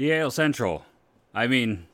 Yale 0.00 0.30
Central. 0.30 0.84
I 1.34 1.46
mean, 1.46 1.86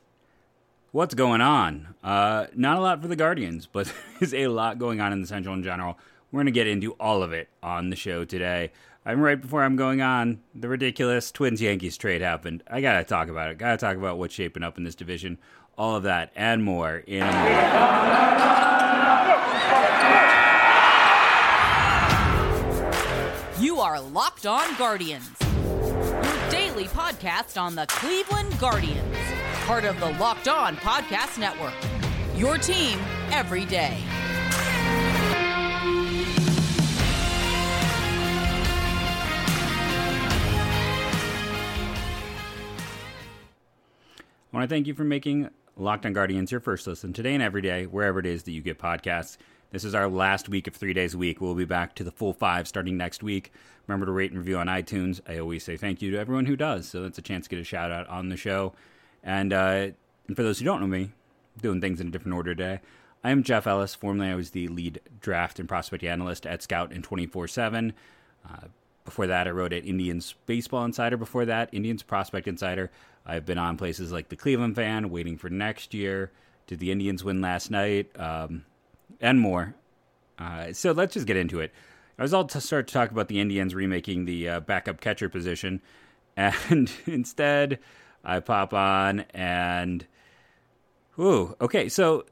what's 0.93 1.15
going 1.15 1.41
on? 1.41 1.95
Uh, 2.05 2.47
not 2.55 2.79
a 2.79 2.81
lot 2.81 3.03
for 3.03 3.09
the 3.09 3.17
Guardians, 3.17 3.67
but 3.67 3.93
there's 4.21 4.33
a 4.33 4.47
lot 4.47 4.79
going 4.79 5.01
on 5.01 5.13
in 5.13 5.21
the 5.21 5.27
Central 5.27 5.55
in 5.55 5.63
general. 5.63 5.99
We're 6.31 6.39
going 6.39 6.47
to 6.47 6.53
get 6.53 6.67
into 6.67 6.93
all 6.93 7.23
of 7.23 7.33
it 7.33 7.49
on 7.63 7.91
the 7.91 7.97
show 7.97 8.25
today. 8.25 8.71
I'm 9.05 9.21
right 9.21 9.41
before 9.41 9.63
I'm 9.63 9.77
going 9.77 10.01
on. 10.01 10.41
The 10.55 10.69
ridiculous 10.69 11.31
Twins 11.31 11.63
Yankees 11.63 11.97
trade 11.97 12.23
happened. 12.23 12.63
I 12.69 12.81
got 12.81 12.99
to 12.99 13.05
talk 13.05 13.29
about 13.29 13.51
it. 13.51 13.59
Got 13.59 13.71
to 13.73 13.77
talk 13.77 13.97
about 13.97 14.19
what's 14.19 14.35
shaping 14.35 14.63
up 14.63 14.79
in 14.79 14.85
this 14.85 14.95
division. 14.95 15.39
All 15.79 15.95
of 15.95 16.03
that 16.05 16.33
and 16.35 16.65
more 16.65 16.99
in 16.99 17.23
a 17.23 17.33
moment. 17.33 18.57
You 23.61 23.81
are 23.81 24.01
Locked 24.01 24.47
On 24.47 24.77
Guardians, 24.77 25.31
daily 26.77 26.89
podcast 26.89 27.59
on 27.61 27.75
the 27.75 27.87
Cleveland 27.87 28.59
Guardians, 28.59 29.17
part 29.65 29.85
of 29.85 29.99
the 29.99 30.11
Locked 30.19 30.47
On 30.47 30.77
Podcast 30.77 31.39
Network. 31.39 31.73
Your 32.37 32.59
team 32.59 32.99
every 33.31 33.65
day. 33.65 33.97
I 44.53 44.57
want 44.59 44.69
to 44.69 44.75
thank 44.75 44.87
you 44.87 44.93
for 44.93 45.05
making 45.05 45.49
Locked 45.77 46.05
on 46.05 46.13
Guardians 46.13 46.51
your 46.51 46.61
first 46.61 46.87
listen 46.87 47.15
today 47.15 47.33
and 47.33 47.43
every 47.43 47.63
day, 47.63 47.87
wherever 47.87 48.19
it 48.19 48.27
is 48.27 48.43
that 48.43 48.53
you 48.53 48.61
get 48.61 48.79
podcasts. 48.79 49.39
This 49.77 49.85
is 49.85 49.95
our 49.95 50.09
last 50.09 50.49
week 50.49 50.67
of 50.67 50.75
three 50.75 50.95
days 50.95 51.13
a 51.13 51.19
week. 51.19 51.39
We'll 51.39 51.55
be 51.55 51.67
back 51.67 51.95
to 51.97 52.03
the 52.03 52.11
full 52.11 52.33
five 52.33 52.67
starting 52.67 52.97
next 52.97 53.23
week. 53.23 53.53
Remember 53.87 54.07
to 54.07 54.13
rate 54.13 54.31
and 54.31 54.39
review 54.39 54.57
on 54.57 54.69
iTunes. 54.69 55.21
I 55.29 55.37
always 55.39 55.65
say 55.65 55.77
thank 55.77 56.01
you 56.01 56.11
to 56.13 56.17
everyone 56.17 56.47
who 56.47 56.57
does, 56.57 56.89
so 56.89 57.03
that's 57.03 57.19
a 57.19 57.23
chance 57.23 57.45
to 57.45 57.51
get 57.51 57.59
a 57.59 57.65
shout 57.65 57.93
out 57.93 58.09
on 58.09 58.31
the 58.31 58.39
show. 58.39 58.73
And, 59.23 59.53
uh, 59.53 59.89
and 60.29 60.35
for 60.35 60.43
those 60.43 60.61
who 60.61 60.65
don't 60.65 60.81
know 60.81 60.87
me, 60.87 61.11
doing 61.61 61.83
things 61.83 62.01
in 62.01 62.07
a 62.07 62.11
different 62.11 62.35
order 62.35 62.55
today. 62.55 62.81
I 63.23 63.29
am 63.29 63.43
Jeff 63.43 63.67
Ellis. 63.67 63.95
Formerly, 63.95 64.31
I 64.31 64.35
was 64.35 64.53
the 64.53 64.67
lead 64.69 64.99
draft 65.21 65.59
and 65.59 65.69
prospect 65.69 66.05
analyst 66.05 66.47
at 66.47 66.63
Scout 66.63 66.91
and 66.91 67.05
24 67.05 67.47
7. 67.47 67.93
Uh, 68.49 68.69
before 69.05 69.27
that, 69.27 69.47
I 69.47 69.51
wrote 69.51 69.75
at 69.75 69.85
Indians 69.85 70.37
Baseball 70.47 70.87
Insider. 70.87 71.19
Before 71.19 71.45
that, 71.45 71.69
Indians 71.75 72.03
Prospect 72.03 72.49
Insider. 72.49 72.91
I've 73.27 73.45
been 73.45 73.59
on 73.59 73.77
places 73.77 74.11
like 74.11 74.31
the 74.31 74.37
Cleveland 74.37 74.75
Fan, 74.75 75.11
waiting 75.11 75.37
for 75.37 75.51
next 75.51 75.93
year. 75.93 76.33
Did 76.67 76.79
the 76.79 76.91
Indians 76.91 77.23
win 77.23 77.43
last 77.43 77.71
night? 77.71 78.09
Um, 78.19 78.65
and 79.21 79.41
more. 79.41 79.75
Uh, 80.39 80.73
so 80.73 80.93
let's 80.93 81.15
just 81.15 81.27
get 81.27 81.37
into 81.37 81.61
it. 81.61 81.73
I 82.19 82.23
was 82.23 82.33
all 82.33 82.45
to 82.47 82.61
start 82.61 82.89
to 82.89 82.95
talk 82.95 83.11
about 83.11 83.29
the 83.29 83.41
Indians 83.41 83.75
remaking 83.75 84.25
the 84.25 84.49
uh, 84.49 84.61
backup 84.61 85.01
catcher 85.01 85.29
position, 85.29 85.83
and 86.37 86.91
instead 87.07 87.79
I 88.25 88.41
pop 88.41 88.75
on 88.75 89.21
and, 89.33 90.07
ooh, 91.19 91.55
okay. 91.61 91.89
So 91.89 92.25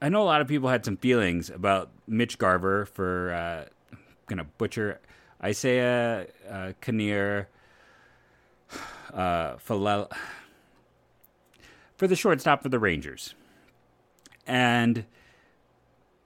I 0.00 0.08
know 0.08 0.22
a 0.22 0.24
lot 0.24 0.40
of 0.40 0.48
people 0.48 0.68
had 0.68 0.84
some 0.84 0.96
feelings 0.96 1.50
about 1.50 1.90
Mitch 2.06 2.38
Garver 2.38 2.86
for 2.86 3.32
uh, 3.32 3.64
I'm 3.92 3.98
gonna 4.26 4.46
butcher 4.58 5.00
Isaiah 5.42 6.26
uh, 6.50 6.72
Kinnear 6.80 7.48
uh, 9.12 9.56
for 9.56 10.08
the 11.98 12.16
shortstop 12.16 12.62
for 12.62 12.68
the 12.68 12.78
Rangers. 12.78 13.34
And, 14.46 15.06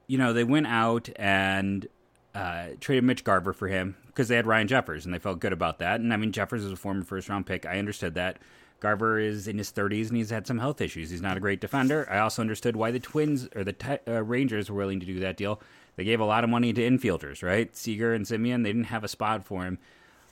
you 0.09 0.19
know, 0.19 0.33
they 0.33 0.42
went 0.42 0.67
out 0.67 1.09
and 1.17 1.87
uh, 2.34 2.69
traded 2.81 3.05
Mitch 3.05 3.23
Garver 3.23 3.53
for 3.53 3.69
him 3.69 3.97
because 4.06 4.27
they 4.27 4.37
had 4.37 4.47
Ryan 4.47 4.67
Jeffers 4.67 5.05
and 5.05 5.15
they 5.15 5.19
felt 5.19 5.39
good 5.39 5.53
about 5.53 5.78
that. 5.78 6.00
And 6.00 6.12
I 6.12 6.17
mean, 6.17 6.33
Jeffers 6.33 6.65
is 6.65 6.73
a 6.73 6.77
former 6.77 7.05
first 7.05 7.28
round 7.28 7.47
pick. 7.47 7.65
I 7.65 7.78
understood 7.78 8.15
that. 8.15 8.39
Garver 8.81 9.19
is 9.19 9.48
in 9.48 9.59
his 9.59 9.73
30s 9.73 10.09
and 10.09 10.17
he's 10.17 10.31
had 10.31 10.47
some 10.47 10.59
health 10.59 10.81
issues. 10.81 11.11
He's 11.11 11.20
not 11.20 11.37
a 11.37 11.41
great 11.41 11.61
defender. 11.61 12.09
I 12.11 12.19
also 12.19 12.42
understood 12.42 12.77
why 12.77 12.91
the 12.91 13.00
Twins 13.00 13.48
or 13.55 13.65
the 13.65 14.00
uh, 14.06 14.23
Rangers 14.23 14.71
were 14.71 14.77
willing 14.77 15.00
to 15.00 15.06
do 15.06 15.21
that 15.21 15.37
deal. 15.37 15.60
They 15.97 16.05
gave 16.05 16.21
a 16.21 16.25
lot 16.25 16.44
of 16.44 16.50
money 16.50 16.72
to 16.72 16.81
infielders, 16.81 17.43
right? 17.43 17.75
Seager 17.77 18.15
and 18.15 18.25
Semien, 18.25 18.62
they 18.62 18.71
didn't 18.71 18.84
have 18.84 19.03
a 19.03 19.09
spot 19.09 19.44
for 19.44 19.65
him. 19.65 19.78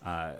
Uh, 0.04 0.34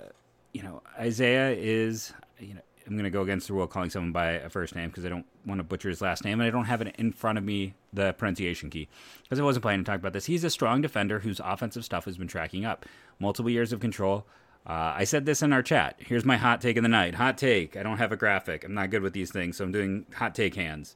you 0.52 0.62
know, 0.62 0.82
Isaiah 0.98 1.50
is, 1.50 2.12
you 2.38 2.54
know, 2.54 2.60
I'm 2.86 2.92
going 2.92 3.04
to 3.04 3.10
go 3.10 3.22
against 3.22 3.48
the 3.48 3.54
rule 3.54 3.66
calling 3.66 3.90
someone 3.90 4.12
by 4.12 4.32
a 4.32 4.48
first 4.48 4.76
name 4.76 4.88
because 4.88 5.04
I 5.04 5.08
don't 5.08 5.26
want 5.44 5.58
to 5.58 5.64
butcher 5.64 5.88
his 5.88 6.00
last 6.00 6.24
name 6.24 6.40
and 6.40 6.46
I 6.46 6.50
don't 6.50 6.66
have 6.66 6.80
it 6.80 6.94
in 6.98 7.12
front 7.12 7.36
of 7.36 7.44
me, 7.44 7.74
the 7.92 8.12
pronunciation 8.12 8.70
key, 8.70 8.88
because 9.22 9.40
I 9.40 9.42
wasn't 9.42 9.62
planning 9.62 9.84
to 9.84 9.90
talk 9.90 9.98
about 9.98 10.12
this. 10.12 10.26
He's 10.26 10.44
a 10.44 10.50
strong 10.50 10.82
defender 10.82 11.18
whose 11.20 11.40
offensive 11.40 11.84
stuff 11.84 12.04
has 12.04 12.16
been 12.16 12.28
tracking 12.28 12.64
up. 12.64 12.86
Multiple 13.18 13.50
years 13.50 13.72
of 13.72 13.80
control. 13.80 14.24
Uh, 14.66 14.94
I 14.96 15.04
said 15.04 15.26
this 15.26 15.42
in 15.42 15.52
our 15.52 15.62
chat. 15.62 15.96
Here's 15.98 16.24
my 16.24 16.36
hot 16.36 16.60
take 16.60 16.76
of 16.76 16.82
the 16.82 16.88
night. 16.88 17.14
Hot 17.14 17.38
take. 17.38 17.76
I 17.76 17.82
don't 17.82 17.98
have 17.98 18.12
a 18.12 18.16
graphic. 18.16 18.64
I'm 18.64 18.74
not 18.74 18.90
good 18.90 19.02
with 19.02 19.12
these 19.12 19.30
things, 19.30 19.56
so 19.56 19.64
I'm 19.64 19.72
doing 19.72 20.06
hot 20.14 20.34
take 20.34 20.54
hands, 20.54 20.94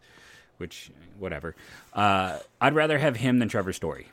which, 0.58 0.90
whatever. 1.18 1.56
Uh, 1.92 2.38
I'd 2.60 2.74
rather 2.74 2.98
have 2.98 3.16
him 3.16 3.38
than 3.38 3.48
Trevor 3.48 3.72
Story. 3.72 4.08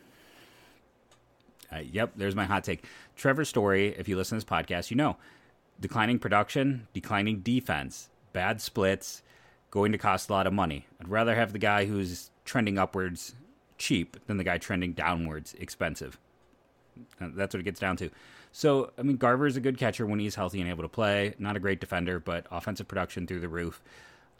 Uh, 1.72 1.80
yep, 1.80 2.14
there's 2.16 2.36
my 2.36 2.46
hot 2.46 2.64
take. 2.64 2.86
Trevor 3.16 3.46
Story, 3.46 3.96
if 3.98 4.08
you 4.08 4.16
listen 4.16 4.40
to 4.40 4.46
this 4.46 4.52
podcast, 4.52 4.90
you 4.90 4.98
know 4.98 5.18
declining 5.80 6.20
production, 6.20 6.88
declining 6.94 7.40
defense, 7.40 8.10
bad 8.34 8.62
splits, 8.62 9.22
going 9.72 9.92
to 9.92 9.98
cost 9.98 10.30
a 10.30 10.34
lot 10.34 10.48
of 10.48 10.54
money. 10.54 10.86
I'd 11.00 11.10
rather 11.10 11.36
have 11.36 11.54
the 11.54 11.60
guy 11.60 11.86
who's 11.86 12.32
trending 12.46 12.78
upwards 12.78 13.36
cheap 13.78 14.18
than 14.28 14.38
the 14.38 14.44
guy 14.44 14.58
trending 14.58 14.94
downwards 14.94 15.54
expensive. 15.60 16.20
That's 17.20 17.54
what 17.54 17.62
it 17.62 17.64
gets 17.64 17.80
down 17.80 17.98
to. 17.98 18.10
So, 18.52 18.92
I 18.98 19.04
mean, 19.04 19.18
Garver 19.18 19.46
is 19.46 19.58
a 19.58 19.62
good 19.62 19.78
catcher 19.78 20.06
when 20.06 20.20
he's 20.20 20.34
healthy 20.34 20.60
and 20.62 20.70
able 20.70 20.84
to 20.84 20.90
play. 20.90 21.36
Not 21.38 21.56
a 21.56 21.60
great 21.60 21.80
defender, 21.80 22.20
but 22.20 22.48
offensive 22.50 22.88
production 22.88 23.28
through 23.28 23.42
the 23.42 23.50
roof. 23.50 23.84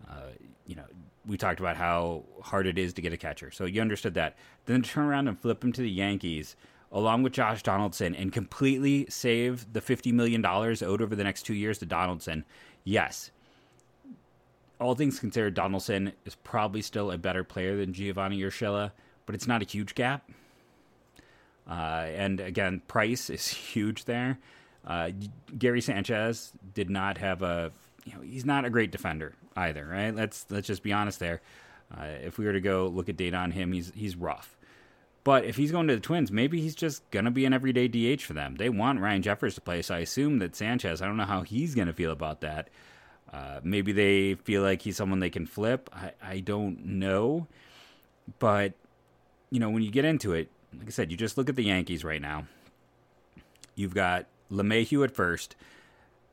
Uh, 0.10 0.32
you 0.66 0.76
know, 0.76 0.86
we 1.26 1.38
talked 1.38 1.60
about 1.60 1.76
how 1.76 2.24
hard 2.42 2.66
it 2.66 2.78
is 2.78 2.94
to 2.94 3.02
get 3.02 3.14
a 3.14 3.18
catcher. 3.18 3.52
So 3.52 3.66
you 3.66 3.82
understood 3.82 4.16
that. 4.16 4.36
Then 4.66 4.82
turn 4.82 5.06
around 5.06 5.28
and 5.28 5.40
flip 5.40 5.64
him 5.64 5.72
to 5.74 5.82
the 5.82 5.90
Yankees 5.90 6.56
along 6.92 7.24
with 7.24 7.34
Josh 7.34 7.64
Donaldson 7.64 8.16
and 8.16 8.32
completely 8.32 9.06
save 9.10 9.72
the 9.74 9.82
$50 9.82 10.14
million 10.14 10.46
owed 10.46 11.02
over 11.02 11.16
the 11.16 11.24
next 11.24 11.44
two 11.44 11.54
years 11.54 11.78
to 11.80 11.86
Donaldson, 11.86 12.46
yes. 12.84 13.32
All 14.80 14.96
things 14.96 15.20
considered, 15.20 15.54
Donaldson 15.54 16.14
is 16.26 16.36
probably 16.36 16.82
still 16.82 17.12
a 17.12 17.18
better 17.18 17.44
player 17.44 17.76
than 17.76 17.94
Giovanni 17.94 18.40
Urshela, 18.40 18.92
but 19.26 19.36
it's 19.36 19.48
not 19.48 19.62
a 19.62 19.66
huge 19.66 19.96
gap. 19.96 20.30
Uh, 21.70 22.06
and 22.16 22.40
again, 22.40 22.82
price 22.88 23.30
is 23.30 23.48
huge 23.74 24.06
there. 24.06 24.40
Uh, 24.86 25.12
Gary 25.58 25.82
Sanchez 25.82 26.54
did 26.74 26.90
not 26.90 27.18
have 27.18 27.42
a, 27.42 27.72
you 28.06 28.14
know, 28.14 28.22
he's 28.22 28.46
not 28.46 28.64
a 28.64 28.70
great 28.70 28.92
defender 28.92 29.34
either, 29.58 29.86
right? 29.86 30.16
Let's 30.16 30.46
let's 30.50 30.68
just 30.68 30.82
be 30.82 30.94
honest 30.94 31.20
there. 31.20 31.42
Uh, 31.94 32.06
if 32.24 32.38
we 32.38 32.46
were 32.46 32.54
to 32.54 32.62
go 32.62 32.88
look 32.88 33.10
at 33.10 33.18
data 33.18 33.36
on 33.36 33.52
him, 33.52 33.74
he's 33.74 33.92
he's 33.94 34.16
rough. 34.16 34.57
But 35.28 35.44
if 35.44 35.58
he's 35.58 35.74
going 35.74 35.90
to 35.90 35.96
the 35.96 36.00
Twins, 36.00 36.32
maybe 36.32 36.62
he's 36.62 36.74
just 36.74 37.12
going 37.12 37.26
to 37.26 37.32
be 37.32 37.44
an 37.44 37.52
everyday 37.52 37.90
DH 37.90 38.22
for 38.22 38.32
them. 38.32 38.56
They 38.56 38.70
want 38.70 39.02
Ryan 39.02 39.22
Jeffers 39.22 39.56
to 39.56 39.62
play, 39.62 39.82
so 39.82 39.96
I 39.96 39.98
assume 40.00 40.40
that 40.40 40.56
Sanchez, 40.56 41.02
I 41.02 41.06
don't 41.06 41.18
know 41.18 41.26
how 41.26 41.42
he's 41.42 41.76
going 41.76 41.88
to 41.90 41.94
feel 41.94 42.12
about 42.12 42.40
that. 42.40 42.70
Uh, 43.34 43.60
maybe 43.62 43.92
they 43.92 44.36
feel 44.36 44.62
like 44.62 44.84
he's 44.84 44.96
someone 44.96 45.20
they 45.20 45.30
can 45.30 45.46
flip. 45.46 45.90
I, 45.92 46.14
I 46.24 46.40
don't 46.40 46.86
know. 46.86 47.48
But, 48.40 48.72
you 49.50 49.60
know, 49.60 49.70
when 49.70 49.84
you 49.84 49.92
get 49.92 50.06
into 50.06 50.32
it, 50.32 50.50
like 50.74 50.88
I 50.88 50.92
said, 50.92 51.12
you 51.12 51.18
just 51.18 51.38
look 51.38 51.50
at 51.50 51.58
the 51.58 51.66
Yankees 51.66 52.06
right 52.06 52.22
now. 52.22 52.46
You've 53.76 53.94
got 53.94 54.28
LeMahieu 54.50 55.04
at 55.04 55.14
first. 55.14 55.58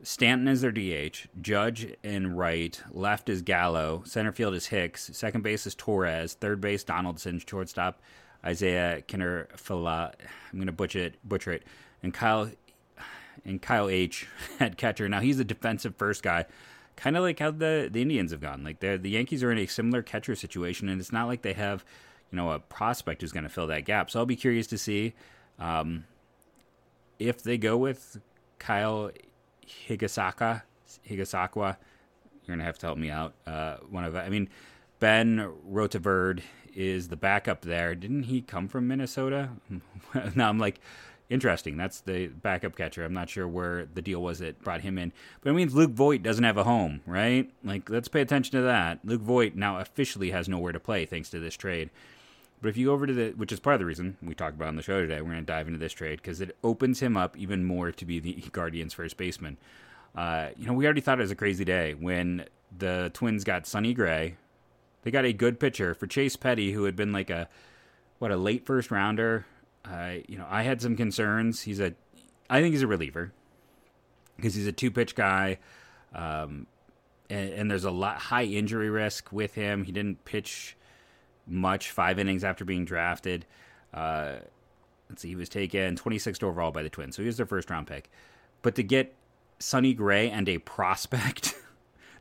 Stanton 0.04 0.46
is 0.46 0.60
their 0.60 0.70
DH, 0.70 1.26
Judge 1.40 1.92
in 2.04 2.36
right, 2.36 2.80
left 2.92 3.28
is 3.28 3.42
Gallo, 3.42 4.04
center 4.06 4.30
field 4.30 4.54
is 4.54 4.66
Hicks, 4.66 5.10
second 5.14 5.42
base 5.42 5.66
is 5.66 5.74
Torres, 5.74 6.34
third 6.34 6.60
base 6.60 6.84
Donaldson, 6.84 7.40
shortstop 7.40 8.00
Isaiah 8.44 9.02
Kinner 9.06 9.48
Fala. 9.56 10.12
I'm 10.52 10.58
going 10.58 10.66
to 10.66 10.72
butcher 10.72 11.00
it, 11.00 11.14
butcher 11.24 11.52
it, 11.52 11.62
and 12.02 12.12
Kyle 12.12 12.50
and 13.44 13.60
Kyle 13.60 13.88
H 13.88 14.26
at 14.60 14.76
catcher. 14.76 15.08
Now 15.08 15.20
he's 15.20 15.38
a 15.38 15.44
defensive 15.44 15.96
first 15.96 16.22
guy, 16.22 16.46
kind 16.96 17.16
of 17.16 17.22
like 17.22 17.38
how 17.38 17.50
the 17.50 17.88
the 17.90 18.02
Indians 18.02 18.30
have 18.30 18.40
gone. 18.40 18.64
Like 18.64 18.80
the 18.80 18.96
the 18.96 19.10
Yankees 19.10 19.42
are 19.42 19.52
in 19.52 19.58
a 19.58 19.66
similar 19.66 20.02
catcher 20.02 20.34
situation, 20.34 20.88
and 20.88 21.00
it's 21.00 21.12
not 21.12 21.26
like 21.26 21.42
they 21.42 21.54
have 21.54 21.84
you 22.30 22.36
know 22.36 22.50
a 22.50 22.58
prospect 22.58 23.22
who's 23.22 23.32
going 23.32 23.44
to 23.44 23.50
fill 23.50 23.66
that 23.68 23.84
gap. 23.84 24.10
So 24.10 24.20
I'll 24.20 24.26
be 24.26 24.36
curious 24.36 24.66
to 24.68 24.78
see 24.78 25.14
um, 25.58 26.04
if 27.18 27.42
they 27.42 27.58
go 27.58 27.76
with 27.76 28.20
Kyle 28.58 29.10
Higasaka 29.88 30.62
Higasakwa. 31.08 31.76
You're 32.46 32.56
gonna 32.56 32.64
have 32.64 32.78
to 32.78 32.86
help 32.86 32.98
me 32.98 33.10
out. 33.10 33.34
Uh, 33.46 33.76
one 33.88 34.04
of 34.04 34.14
I 34.16 34.28
mean 34.28 34.48
Ben 35.00 35.50
Rortvedt 35.70 36.42
is 36.74 37.08
the 37.08 37.16
backup 37.16 37.62
there. 37.62 37.94
Didn't 37.94 38.24
he 38.24 38.42
come 38.42 38.68
from 38.68 38.88
Minnesota? 38.88 39.50
now 40.34 40.48
I'm 40.48 40.58
like, 40.58 40.80
interesting. 41.30 41.76
That's 41.76 42.00
the 42.00 42.28
backup 42.28 42.76
catcher. 42.76 43.04
I'm 43.04 43.14
not 43.14 43.28
sure 43.28 43.48
where 43.48 43.86
the 43.86 44.02
deal 44.02 44.22
was 44.22 44.38
that 44.40 44.62
brought 44.62 44.82
him 44.82 44.98
in, 44.98 45.12
but 45.40 45.50
it 45.50 45.54
means 45.54 45.74
Luke 45.74 45.92
Voit 45.92 46.22
doesn't 46.22 46.44
have 46.44 46.56
a 46.56 46.64
home, 46.64 47.00
right? 47.06 47.50
Like, 47.62 47.88
let's 47.90 48.08
pay 48.08 48.20
attention 48.20 48.52
to 48.52 48.62
that. 48.62 49.00
Luke 49.04 49.22
Voit 49.22 49.54
now 49.54 49.78
officially 49.78 50.30
has 50.30 50.48
nowhere 50.48 50.72
to 50.72 50.80
play 50.80 51.06
thanks 51.06 51.30
to 51.30 51.38
this 51.38 51.56
trade. 51.56 51.90
But 52.60 52.70
if 52.70 52.76
you 52.76 52.86
go 52.86 52.92
over 52.92 53.06
to 53.06 53.12
the, 53.12 53.30
which 53.32 53.52
is 53.52 53.60
part 53.60 53.74
of 53.74 53.80
the 53.80 53.86
reason 53.86 54.16
we 54.22 54.34
talked 54.34 54.56
about 54.56 54.68
on 54.68 54.76
the 54.76 54.82
show 54.82 55.00
today, 55.00 55.20
we're 55.20 55.32
going 55.32 55.40
to 55.40 55.42
dive 55.42 55.66
into 55.66 55.78
this 55.78 55.92
trade 55.92 56.22
because 56.22 56.40
it 56.40 56.56
opens 56.64 57.00
him 57.00 57.16
up 57.16 57.36
even 57.36 57.64
more 57.64 57.92
to 57.92 58.04
be 58.06 58.20
the 58.20 58.32
Guardians' 58.52 58.94
first 58.94 59.16
baseman. 59.16 59.58
Uh, 60.14 60.48
you 60.56 60.66
know, 60.66 60.72
we 60.72 60.84
already 60.84 61.00
thought 61.00 61.18
it 61.18 61.22
was 61.22 61.30
a 61.30 61.36
crazy 61.36 61.64
day 61.64 61.94
when 61.94 62.46
the 62.76 63.10
Twins 63.12 63.44
got 63.44 63.66
Sonny 63.66 63.92
Gray. 63.92 64.36
They 65.04 65.10
got 65.10 65.24
a 65.24 65.32
good 65.32 65.60
pitcher 65.60 65.94
for 65.94 66.06
Chase 66.06 66.34
Petty, 66.34 66.72
who 66.72 66.84
had 66.84 66.96
been 66.96 67.12
like 67.12 67.30
a 67.30 67.48
what 68.18 68.30
a 68.30 68.36
late 68.36 68.66
first 68.66 68.90
rounder. 68.90 69.46
Uh, 69.84 70.14
you 70.26 70.38
know, 70.38 70.46
I 70.48 70.62
had 70.62 70.80
some 70.80 70.96
concerns. 70.96 71.60
He's 71.60 71.78
a, 71.78 71.94
I 72.48 72.62
think 72.62 72.72
he's 72.72 72.82
a 72.82 72.86
reliever 72.86 73.32
because 74.36 74.54
he's 74.54 74.66
a 74.66 74.72
two 74.72 74.90
pitch 74.90 75.14
guy, 75.14 75.58
um, 76.14 76.66
and, 77.28 77.50
and, 77.50 77.70
there's 77.70 77.84
a 77.84 77.90
lot 77.90 78.16
high 78.16 78.44
injury 78.44 78.88
risk 78.88 79.30
with 79.30 79.54
him. 79.54 79.84
He 79.84 79.92
didn't 79.92 80.24
pitch 80.24 80.74
much 81.46 81.90
five 81.90 82.18
innings 82.18 82.42
after 82.42 82.64
being 82.64 82.86
drafted. 82.86 83.44
Uh, 83.92 84.36
let's 85.10 85.20
see, 85.20 85.28
he 85.28 85.36
was 85.36 85.50
taken 85.50 85.96
26th 85.96 86.42
overall 86.42 86.72
by 86.72 86.82
the 86.82 86.88
Twins, 86.88 87.14
so 87.14 87.22
he 87.22 87.26
was 87.26 87.36
their 87.36 87.46
first 87.46 87.68
round 87.68 87.86
pick. 87.86 88.10
But 88.62 88.74
to 88.76 88.82
get 88.82 89.14
Sonny 89.58 89.92
Gray 89.92 90.30
and 90.30 90.48
a 90.48 90.58
prospect. 90.58 91.54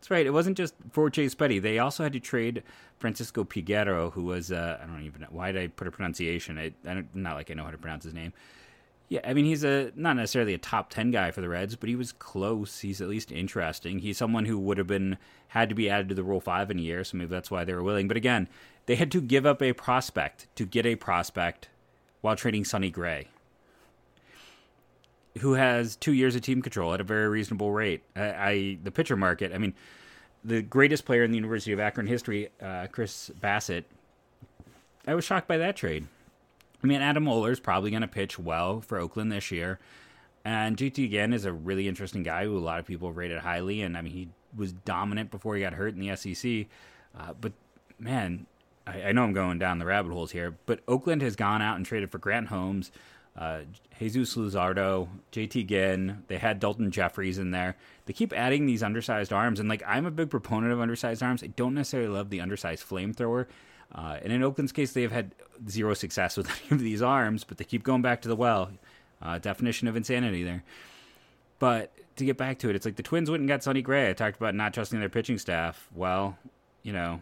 That's 0.04 0.12
right. 0.12 0.26
It 0.26 0.32
wasn't 0.32 0.58
just 0.58 0.74
for 0.92 1.10
Chase 1.10 1.34
Petty. 1.34 1.60
They 1.60 1.80
also 1.80 2.04
had 2.04 2.12
to 2.12 2.20
trade 2.20 2.64
Francisco 3.00 3.46
Peguero, 3.46 4.12
who 4.12 4.24
was 4.24 4.52
uh, 4.52 4.78
I 4.84 4.86
don't 4.86 5.04
even 5.04 5.22
know 5.22 5.28
why 5.30 5.54
did 5.54 5.62
I 5.62 5.68
put 5.68 5.88
a 5.88 5.92
pronunciation. 5.92 6.60
I, 6.60 6.74
I 6.86 7.06
not 7.14 7.36
like 7.38 7.50
I 7.50 7.54
know 7.54 7.64
how 7.64 7.72
to 7.72 7.78
pronounce 7.78 8.04
his 8.04 8.14
name. 8.14 8.34
Yeah, 9.08 9.22
I 9.24 9.34
mean 9.34 9.46
he's 9.46 9.64
a 9.64 9.94
not 9.96 10.18
necessarily 10.18 10.54
a 10.54 10.58
top 10.58 10.90
ten 10.90 11.12
guy 11.12 11.32
for 11.32 11.40
the 11.40 11.48
Reds, 11.48 11.78
but 11.78 11.88
he 11.88 11.96
was 11.96 12.12
close. 12.12 12.82
He's 12.82 13.00
at 13.00 13.08
least 13.08 13.32
interesting. 13.32 14.00
He's 14.00 14.18
someone 14.18 14.44
who 14.44 14.60
would 14.60 14.78
have 14.78 14.88
been 14.88 15.18
had 15.48 15.70
to 15.70 15.76
be 15.76 15.90
added 15.90 16.10
to 16.10 16.16
the 16.16 16.24
Rule 16.24 16.42
Five 16.42 16.70
in 16.70 16.80
a 16.80 16.82
year, 16.82 17.06
so 17.06 17.16
maybe 17.16 17.30
that's 17.30 17.50
why 17.50 17.64
they 17.64 17.74
were 17.74 17.82
willing. 17.82 18.10
But 18.10 18.18
again, 18.18 18.50
they 18.88 18.98
had 18.98 19.10
to 19.14 19.22
give 19.22 19.46
up 19.46 19.62
a 19.62 19.72
prospect 19.72 20.54
to 20.58 20.66
get 20.66 20.86
a 20.86 20.98
prospect 20.98 21.70
while 22.20 22.36
trading 22.36 22.66
Sonny 22.66 22.90
Gray 22.90 23.30
who 25.40 25.54
has 25.54 25.96
two 25.96 26.14
years 26.14 26.36
of 26.36 26.42
team 26.42 26.62
control 26.62 26.94
at 26.94 27.02
a 27.02 27.04
very 27.04 27.28
reasonable 27.28 27.72
rate. 27.72 28.04
I, 28.16 28.22
I 28.22 28.78
the 28.84 28.92
pitcher 28.92 29.16
market. 29.16 29.52
I 29.54 29.58
mean, 29.58 29.74
the 30.44 30.62
greatest 30.62 31.06
player 31.06 31.24
in 31.24 31.32
the 31.32 31.38
University 31.38 31.72
of 31.72 31.80
Akron 31.80 32.08
history, 32.08 32.50
uh, 32.62 32.88
Chris 32.92 33.32
Bassitt. 33.40 33.86
I 35.08 35.16
was 35.16 35.26
shocked 35.26 35.48
by 35.48 35.58
that 35.58 35.76
trade. 35.76 36.08
I 36.84 36.88
mean, 36.88 37.02
Adam 37.02 37.28
Oller 37.28 37.52
is 37.52 37.60
probably 37.60 37.92
going 37.92 38.02
to 38.02 38.08
pitch 38.08 38.38
well 38.38 38.82
for 38.82 38.98
Oakland 38.98 39.32
this 39.32 39.52
year, 39.52 39.80
and 40.44 40.78
JT 40.78 41.12
Ginn 41.12 41.34
is 41.34 41.46
a 41.46 41.54
really 41.54 41.88
interesting 41.88 42.24
guy 42.24 42.46
who 42.46 42.58
a 42.58 42.60
lot 42.60 42.80
of 42.80 42.86
people 42.86 43.12
rated 43.12 43.40
highly. 43.40 43.82
And 43.82 43.98
I 43.98 44.02
mean, 44.02 44.14
he 44.14 44.30
was 44.56 44.74
dominant 44.74 45.32
before 45.32 45.56
he 45.56 45.62
got 45.62 45.74
hurt 45.74 45.96
in 45.96 46.00
the 46.00 46.16
SEC. 46.16 46.68
Uh, 47.18 47.34
but 47.40 47.54
man, 48.00 48.46
I, 48.86 49.04
I 49.04 49.12
know 49.14 49.24
I'm 49.24 49.34
going 49.34 49.60
down 49.60 49.80
the 49.80 49.86
rabbit 49.86 50.12
holes 50.12 50.32
here, 50.32 50.56
but 50.66 50.82
Oakland 50.88 51.22
has 51.22 51.36
gone 51.36 51.62
out 51.62 51.78
and 51.78 51.86
traded 51.86 52.12
for 52.12 52.18
Grant 52.18 52.48
Holmes 52.48 52.92
uh, 53.38 53.62
Jesus 54.00 54.36
Luzardo, 54.36 55.08
JT 55.32 55.68
Ginn. 55.68 56.24
They 56.28 56.38
had 56.38 56.62
Daulton 56.62 56.92
Jefferies 56.92 57.40
in 57.40 57.52
there. 57.52 57.76
They 58.06 58.14
keep 58.14 58.34
adding 58.34 58.66
these 58.66 58.84
undersized 58.84 59.34
arms, 59.34 59.60
and 59.60 59.68
like 59.68 59.84
I'm 59.88 60.06
a 60.06 60.12
big 60.12 60.30
proponent 60.30 60.74
of 60.74 60.80
undersized 60.80 61.24
arms. 61.24 61.44
I 61.44 61.48
don't 61.48 61.74
necessarily 61.74 62.10
love 62.10 62.30
the 62.30 62.42
undersized 62.42 62.88
flamethrower. 62.88 63.48
Uh, 63.94 64.18
and 64.24 64.34
in 64.34 64.42
Oakland's 64.42 64.72
case, 64.72 64.94
they 64.94 65.04
have 65.04 65.12
had 65.12 65.36
zero 65.70 65.94
success 65.94 66.36
with 66.38 66.50
any 66.72 66.76
of 66.76 66.80
these 66.80 67.02
arms, 67.02 67.44
but 67.44 67.58
they 67.58 67.64
keep 67.64 67.84
going 67.84 68.02
back 68.02 68.22
to 68.22 68.28
the 68.28 68.36
well. 68.36 68.72
Uh, 69.22 69.38
definition 69.38 69.88
of 69.88 69.96
insanity 69.96 70.44
there. 70.44 70.64
But 71.58 71.94
to 72.18 72.26
get 72.26 72.38
back 72.38 72.60
to 72.60 72.70
it, 72.70 72.76
it's 72.76 72.86
like 72.86 72.98
the 72.98 73.04
Twins 73.04 73.30
went 73.32 73.40
and 73.40 73.48
got 73.48 73.64
Sonny 73.64 73.82
Gray. 73.82 74.10
I 74.10 74.14
talked 74.14 74.36
about 74.36 74.54
not 74.54 74.74
trusting 74.74 75.00
their 75.00 75.08
pitching 75.08 75.38
staff. 75.38 75.88
Well, 75.96 76.38
you 76.84 76.92
know, 76.92 77.22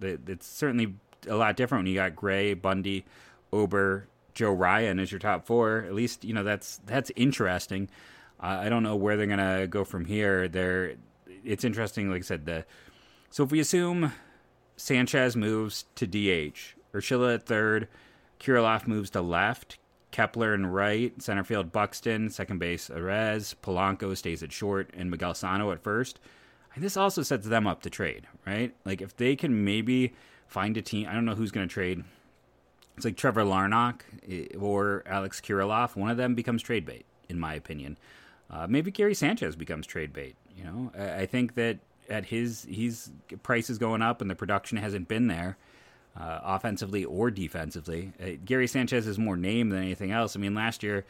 it's 0.00 0.46
certainly 0.46 0.94
a 1.28 1.36
lot 1.36 1.56
different 1.56 1.80
when 1.80 1.88
you 1.88 1.94
got 1.94 2.16
Gray, 2.16 2.54
Bundy, 2.54 3.04
Ober, 3.52 4.06
Joe 4.34 4.52
Ryan 4.52 4.98
as 4.98 5.10
your 5.12 5.18
top 5.18 5.46
four, 5.46 5.84
at 5.86 5.94
least 5.94 6.24
you 6.24 6.34
know 6.34 6.44
that's 6.44 6.80
that's 6.86 7.10
interesting. 7.16 7.88
Uh, 8.40 8.60
I 8.62 8.68
don't 8.68 8.82
know 8.82 8.96
where 8.96 9.16
they're 9.16 9.26
gonna 9.26 9.66
go 9.66 9.84
from 9.84 10.04
here. 10.04 10.48
There, 10.48 10.94
it's 11.44 11.64
interesting. 11.64 12.10
Like 12.10 12.20
I 12.20 12.22
said, 12.22 12.46
the 12.46 12.64
so 13.30 13.44
if 13.44 13.50
we 13.50 13.60
assume 13.60 14.12
Sanchez 14.76 15.36
moves 15.36 15.86
to 15.94 16.06
DH, 16.06 16.74
Urshela 16.94 17.34
at 17.34 17.46
third, 17.46 17.88
Kirilloff 18.40 18.86
moves 18.86 19.10
to 19.10 19.22
left, 19.22 19.78
Kepler 20.10 20.54
and 20.54 20.74
right, 20.74 21.20
center 21.22 21.44
field 21.44 21.72
Buxton, 21.72 22.30
second 22.30 22.58
base 22.58 22.88
Arraez, 22.88 23.54
Polanco 23.62 24.16
stays 24.16 24.42
at 24.42 24.52
short, 24.52 24.90
and 24.94 25.10
Miguel 25.10 25.34
Sano 25.34 25.70
at 25.72 25.82
first. 25.82 26.20
And 26.74 26.82
this 26.82 26.96
also 26.96 27.22
sets 27.22 27.46
them 27.46 27.66
up 27.66 27.82
to 27.82 27.90
trade, 27.90 28.26
right? 28.46 28.74
Like 28.84 29.02
if 29.02 29.16
they 29.16 29.36
can 29.36 29.64
maybe 29.64 30.14
find 30.46 30.76
a 30.76 30.82
team, 30.82 31.06
I 31.08 31.14
don't 31.14 31.24
know 31.24 31.34
who's 31.34 31.50
going 31.50 31.68
to 31.68 31.72
trade 31.72 32.04
it's 32.96 33.04
like 33.04 33.16
Trevor 33.16 33.42
Larnach 33.42 34.00
eh, 34.28 34.56
or 34.58 35.02
Alex 35.06 35.40
Kirilloff. 35.40 35.96
One 35.96 36.10
of 36.10 36.16
them 36.16 36.34
becomes 36.34 36.62
trade 36.62 36.84
bait, 36.84 37.04
in 37.28 37.38
my 37.38 37.54
opinion. 37.54 37.98
Uh, 38.50 38.66
maybe 38.68 38.90
Gary 38.90 39.14
Sanchez 39.14 39.56
becomes 39.56 39.86
trade 39.86 40.12
bait. 40.12 40.36
You 40.56 40.64
know, 40.64 40.92
I, 40.96 41.24
think 41.24 41.54
that 41.54 41.78
at 42.10 42.26
his 42.26 42.66
he's 42.68 43.10
price 43.42 43.70
is 43.70 43.78
going 43.78 44.02
up 44.02 44.20
and 44.20 44.30
the 44.30 44.34
production 44.34 44.76
hasn't 44.76 45.08
been 45.08 45.26
there, 45.26 45.56
uh, 46.18 46.40
offensively 46.42 47.04
or 47.06 47.30
defensively. 47.30 48.12
Uh, 48.22 48.32
Gary 48.44 48.66
Sanchez 48.66 49.06
is 49.06 49.18
more 49.18 49.36
name 49.36 49.70
than 49.70 49.82
anything 49.82 50.12
else. 50.12 50.36
I 50.36 50.38
mean, 50.38 50.54
last 50.54 50.82
year. 50.82 51.06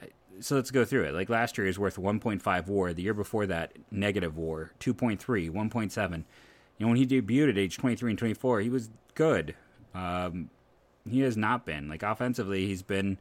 Uh, 0.00 0.06
so 0.40 0.54
let's 0.54 0.70
go 0.70 0.86
through 0.86 1.04
it. 1.04 1.12
Like 1.12 1.28
last 1.28 1.58
year, 1.58 1.66
he 1.66 1.68
was 1.68 1.78
worth 1.78 1.96
1.5 1.96 2.66
WAR. 2.66 2.94
The 2.94 3.02
year 3.02 3.12
before 3.12 3.44
that, 3.46 3.72
negative 3.90 4.38
WAR, 4.38 4.70
2.3, 4.80 5.50
1.7. 5.50 6.24
You 6.78 6.86
know, 6.86 6.88
when 6.88 6.96
he 6.96 7.06
debuted 7.06 7.50
at 7.50 7.58
age 7.58 7.76
23 7.76 8.12
and 8.12 8.18
24, 8.18 8.60
he 8.60 8.70
was 8.70 8.88
good. 9.14 9.54
Um, 9.94 10.48
he 11.08 11.20
has 11.20 11.36
not 11.36 11.64
been 11.64 11.88
like 11.88 12.02
offensively. 12.02 12.66
He's 12.66 12.82
been 12.82 13.18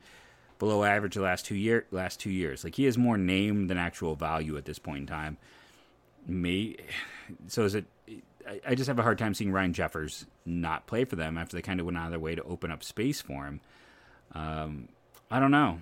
below 0.58 0.84
average 0.84 1.16
the 1.16 1.22
last 1.22 1.46
two 1.46 1.56
year 1.56 1.86
last 1.92 2.20
two 2.20 2.30
years. 2.30 2.64
Like 2.64 2.76
he 2.76 2.86
has 2.86 2.98
more 2.98 3.18
name 3.18 3.68
than 3.68 3.78
actual 3.78 4.16
value 4.16 4.58
at 4.58 4.66
this 4.66 4.80
point 4.80 5.00
in 5.00 5.08
time. 5.08 5.38
Me, 6.28 6.76
so 7.48 7.64
is 7.64 7.76
it? 7.76 7.86
I, 8.66 8.74
just 8.74 8.88
have 8.88 8.98
a 8.98 9.04
hard 9.04 9.20
time 9.20 9.34
seeing 9.34 9.52
Ryan 9.52 9.74
Jeffers 9.74 10.26
not 10.46 10.88
play 10.88 11.06
for 11.06 11.16
them 11.16 11.38
after 11.38 11.56
they 11.56 11.62
kind 11.62 11.80
of 11.80 11.86
went 11.86 11.98
out 11.98 12.06
of 12.06 12.12
their 12.12 12.20
way 12.20 12.34
to 12.34 12.44
open 12.44 12.72
up 12.72 12.84
space 12.84 13.22
for 13.22 13.46
him. 13.46 13.62
Um, 14.34 14.90
I 15.30 15.40
don't 15.40 15.52
know. 15.52 15.82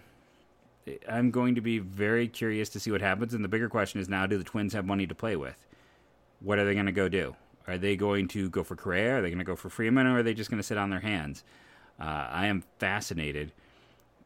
I'm 1.09 1.31
going 1.31 1.55
to 1.55 1.61
be 1.61 1.79
very 1.79 2.27
curious 2.27 2.69
to 2.69 2.79
see 2.79 2.91
what 2.91 3.01
happens. 3.01 3.33
And 3.33 3.43
the 3.43 3.49
bigger 3.49 3.69
question 3.69 3.99
is 3.99 4.09
now: 4.09 4.25
Do 4.25 4.37
the 4.37 4.43
Twins 4.43 4.73
have 4.73 4.85
money 4.85 5.07
to 5.07 5.15
play 5.15 5.35
with? 5.35 5.65
What 6.39 6.59
are 6.59 6.65
they 6.65 6.73
going 6.73 6.85
to 6.85 6.91
go 6.91 7.09
do? 7.09 7.35
Are 7.67 7.77
they 7.77 7.95
going 7.95 8.27
to 8.29 8.49
go 8.49 8.63
for 8.63 8.75
Correa? 8.75 9.17
Are 9.17 9.21
they 9.21 9.29
going 9.29 9.39
to 9.39 9.45
go 9.45 9.55
for 9.55 9.69
Freeman? 9.69 10.07
Or 10.07 10.19
are 10.19 10.23
they 10.23 10.33
just 10.33 10.49
going 10.49 10.61
to 10.61 10.67
sit 10.67 10.77
on 10.77 10.89
their 10.89 10.99
hands? 10.99 11.43
Uh, 11.99 12.27
I 12.29 12.47
am 12.47 12.63
fascinated, 12.79 13.51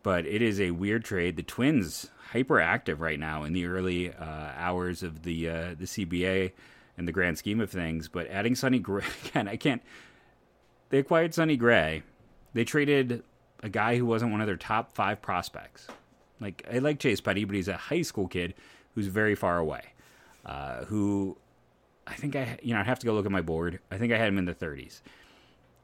but 0.04 0.26
it 0.26 0.42
is 0.42 0.60
a 0.60 0.72
weird 0.72 1.06
trade. 1.06 1.38
The 1.38 1.44
Twins 1.44 2.10
hyperactive 2.34 3.00
right 3.00 3.20
now 3.20 3.44
in 3.44 3.54
the 3.54 3.66
early 3.66 4.14
uh, 4.14 4.52
hours 4.56 5.04
of 5.04 5.24
the 5.24 5.50
uh, 5.50 5.76
the 5.78 5.86
CBA 5.86 6.52
in 6.98 7.06
the 7.06 7.12
grand 7.12 7.38
scheme 7.38 7.60
of 7.62 7.70
things. 7.70 8.08
But 8.08 8.28
adding 8.30 8.56
Sonny 8.56 8.80
Gray 8.80 9.06
again, 9.26 9.48
I 9.48 9.56
can't. 9.56 9.82
They 10.90 11.00
acquired 11.00 11.34
Sonny 11.34 11.56
Gray. 11.56 12.04
They 12.54 12.66
traded 12.66 13.24
a 13.64 13.70
guy 13.70 13.98
who 13.98 14.06
wasn't 14.06 14.32
one 14.32 14.42
of 14.42 14.48
their 14.48 14.58
top 14.58 14.94
five 14.94 15.22
prospects. 15.22 15.88
Like 16.40 16.68
I 16.72 16.80
like 16.80 17.00
Chase 17.00 17.22
Petty, 17.22 17.46
but 17.46 17.56
he's 17.56 17.68
a 17.68 17.78
high 17.78 18.02
school 18.02 18.28
kid 18.28 18.54
who's 18.96 19.08
very 19.08 19.36
far 19.36 19.58
away. 19.58 19.82
Uh, 20.46 20.86
who 20.86 21.38
I 22.08 22.16
think 22.16 22.36
I 22.36 22.58
you 22.62 22.74
know 22.74 22.80
I 22.80 22.84
have 22.84 23.00
to 23.00 23.06
go 23.06 23.14
look 23.14 23.26
at 23.26 23.32
my 23.32 23.42
board. 23.42 23.80
I 23.92 23.98
think 23.98 24.12
I 24.12 24.18
had 24.18 24.28
him 24.28 24.38
in 24.38 24.46
the 24.46 24.56
30s. 24.56 25.02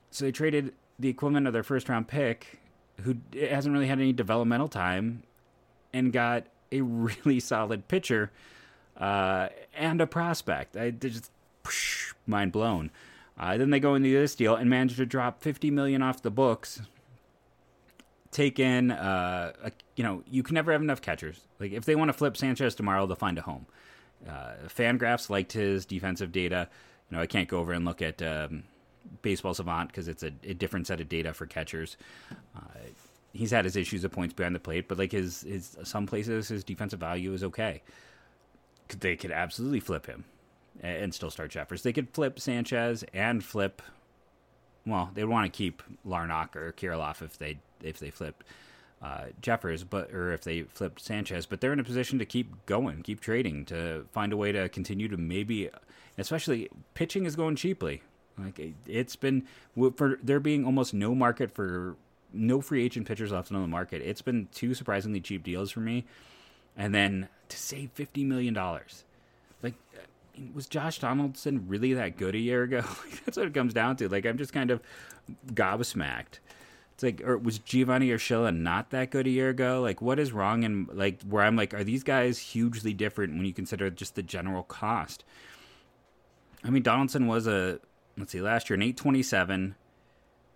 So 0.10 0.26
they 0.26 0.32
traded 0.32 0.74
the 1.00 1.10
equivalent 1.10 1.48
of 1.48 1.54
their 1.54 1.63
first 1.63 1.89
round 1.89 2.08
pick, 2.08 2.60
who 3.01 3.18
hasn't 3.39 3.74
really 3.74 3.88
had 3.88 4.00
any 4.00 4.13
developmental 4.13 4.68
time, 4.68 5.24
and 5.94 6.12
got 6.12 6.46
a 6.72 6.82
really 6.82 7.39
solid 7.39 7.88
pitcher 7.88 8.32
uh, 8.98 9.50
and 9.75 10.01
a 10.01 10.08
prospect. 10.08 10.75
I 10.75 10.92
just 10.92 11.32
mind 12.25 12.51
blown. 12.51 12.92
Uh, 13.39 13.58
then 13.58 13.70
they 13.70 13.80
go 13.80 13.96
into 13.96 14.10
this 14.10 14.36
deal 14.36 14.56
and 14.56 14.70
manage 14.70 14.98
to 14.98 15.06
drop 15.06 15.42
50 15.42 15.70
million 15.70 16.01
off 16.01 16.22
the 16.22 16.32
books. 16.32 16.82
Take 18.32 18.60
in, 18.60 18.92
uh, 18.92 19.54
a, 19.63 19.72
you 19.96 20.04
know, 20.04 20.24
you 20.30 20.44
can 20.44 20.56
never 20.56 20.72
have 20.72 20.82
enough 20.82 21.01
catchers. 21.01 21.39
Like 21.60 21.72
if 21.72 21.86
they 21.86 21.96
want 21.96 22.10
to 22.10 22.13
flip 22.13 22.36
Sanchez 22.36 22.75
tomorrow, 22.75 23.06
they'll 23.06 23.16
find 23.16 23.38
a 23.38 23.42
home. 23.42 23.68
Uh, 24.27 24.54
Fangraphs 24.68 25.30
liked 25.30 25.54
his 25.54 25.86
defensive 25.86 26.32
data. 26.32 26.68
You 27.10 27.18
know, 27.18 27.24
I 27.24 27.27
can't 27.27 27.48
go 27.48 27.60
over 27.60 27.74
and 27.74 27.86
look 27.86 28.01
at 28.01 28.22
um, 28.22 28.63
Baseball 29.22 29.54
Savant 29.54 29.90
because 29.90 30.08
it's 30.08 30.24
a, 30.24 30.32
a, 30.44 30.54
different 30.54 30.88
set 30.88 31.02
of 31.02 31.10
data 31.10 31.34
for 31.34 31.46
catchers. 31.46 31.98
Uh, 32.56 32.80
he's 33.34 33.52
had 33.52 33.66
his 33.66 33.76
issues 33.76 34.04
of 34.04 34.12
points 34.12 34.34
behind 34.34 34.56
the 34.56 34.60
plate, 34.60 34.88
but 34.88 34.98
like 34.98 35.12
his 35.12 35.42
his 35.42 35.78
some 35.84 36.06
places 36.06 36.48
his 36.48 36.64
defensive 36.64 37.00
value 37.00 37.34
is 37.34 37.44
okay. 37.44 37.82
They 39.00 39.16
could 39.16 39.32
absolutely 39.32 39.82
flip 39.82 40.06
him 40.06 40.26
and 40.82 41.14
still 41.14 41.30
start 41.30 41.52
Jeffers. 41.52 41.84
They 41.84 41.94
could 41.94 42.10
flip 42.10 42.40
Sanchez 42.40 43.04
and 43.14 43.44
flip. 43.44 43.82
Well, 44.86 45.12
they'd 45.14 45.26
want 45.26 45.52
to 45.52 45.56
keep 45.56 45.84
Larnach 46.06 46.56
or 46.56 46.72
Kirilloff 46.72 47.22
if 47.22 47.38
they 47.38 47.60
if 47.84 48.00
they 48.00 48.10
flip 48.10 48.44
uh, 49.02 49.26
Jeffers, 49.42 49.84
but 49.84 50.12
or 50.12 50.34
if 50.34 50.44
they 50.44 50.64
flipped 50.64 51.02
Sanchez. 51.02 51.46
But 51.46 51.62
they're 51.62 51.74
in 51.74 51.80
a 51.80 51.84
position 51.84 52.20
to 52.20 52.26
keep 52.26 52.66
going, 52.66 53.04
keep 53.04 53.20
trading, 53.20 53.66
to 53.66 54.06
find 54.12 54.34
a 54.34 54.38
way 54.38 54.52
to 54.52 54.70
continue 54.70 55.08
to 55.08 55.18
maybe, 55.18 55.70
especially 56.18 56.70
pitching 56.94 57.26
is 57.26 57.36
going 57.36 57.56
cheaply. 57.56 58.02
Like 58.38 58.74
it's 58.86 59.15
been 59.15 59.48
for 59.96 60.20
there 60.22 60.39
being 60.39 60.65
almost 60.65 60.94
no 60.94 61.15
market 61.15 61.51
for 61.51 61.96
no 62.34 62.62
free 62.62 62.84
agent 62.84 63.08
pitchers 63.08 63.32
left 63.32 63.51
on 63.51 63.62
the 63.62 63.67
market. 63.67 64.01
It's 64.01 64.22
been 64.22 64.48
two 64.53 64.74
surprisingly 64.74 65.22
cheap 65.22 65.44
deals 65.44 65.72
for 65.72 65.79
me, 65.79 66.06
and 66.75 66.94
then 66.94 67.29
to 67.50 67.58
save 67.58 67.91
fifty 67.91 68.24
million 68.24 68.53
dollars. 68.53 69.03
like 69.63 69.74
uh, 69.96 70.01
was 70.53 70.67
Josh 70.67 71.00
Donaldson 71.00 71.67
really 71.67 71.94
that 71.94 72.17
good 72.17 72.36
a 72.36 72.39
year 72.39 72.63
ago? 72.63 72.84
That's 73.25 73.38
what 73.38 73.48
it 73.48 73.53
comes 73.53 73.74
down 73.74 73.96
to. 73.98 74.10
Like 74.10 74.25
I'm 74.25 74.38
just 74.38 74.53
kind 74.53 74.72
of 74.72 74.82
gobsmacked. 75.53 76.39
It's 76.94 77.03
like, 77.03 77.22
or 77.22 77.38
was 77.38 77.60
Giovanni 77.60 78.10
Urshela 78.10 78.56
not 78.56 78.89
that 78.89 79.12
good 79.12 79.27
a 79.27 79.29
year 79.29 79.50
ago? 79.50 79.82
Like, 79.82 80.01
what 80.01 80.17
is 80.17 80.32
wrong? 80.32 80.63
And 80.63 80.89
like, 80.91 81.22
where 81.22 81.44
I'm 81.44 81.56
like, 81.56 81.75
are 81.75 81.84
these 81.84 82.03
guys 82.03 82.39
hugely 82.39 82.91
different 82.91 83.36
when 83.36 83.46
you 83.46 83.53
consider 83.53 83.91
just 83.91 84.15
the 84.15 84.24
general 84.24 84.63
cost? 84.63 85.24
I 86.63 86.72
mean, 86.72 86.82
Donaldson 86.82 87.27
was 87.27 87.46
a 87.46 87.79
let's 88.18 88.32
see, 88.32 88.42
last 88.42 88.70
year 88.70 88.76
an 88.76 88.82
827 88.82 89.76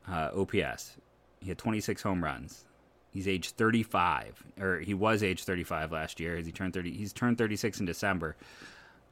uh, 0.08 0.30
OPS. 0.36 0.98
He 1.40 1.50
had 1.50 1.58
26 1.58 2.02
home 2.02 2.24
runs. 2.24 2.66
He's 3.12 3.28
age 3.28 3.52
35, 3.52 4.44
or 4.60 4.80
he 4.80 4.94
was 4.94 5.22
age 5.22 5.44
35 5.44 5.92
last 5.92 6.20
year. 6.20 6.38
As 6.38 6.46
he 6.46 6.52
turned 6.52 6.74
30, 6.74 6.94
he's 6.94 7.12
turned 7.12 7.38
36 7.38 7.80
in 7.82 7.86
December. 7.86 8.38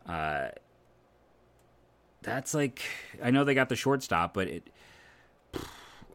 Uh, 0.06 0.50
that's 2.22 2.54
like 2.54 2.82
I 3.24 3.32
know 3.32 3.44
they 3.44 3.54
got 3.54 3.70
the 3.70 3.76
shortstop, 3.76 4.34
but 4.34 4.48
it 4.48 4.70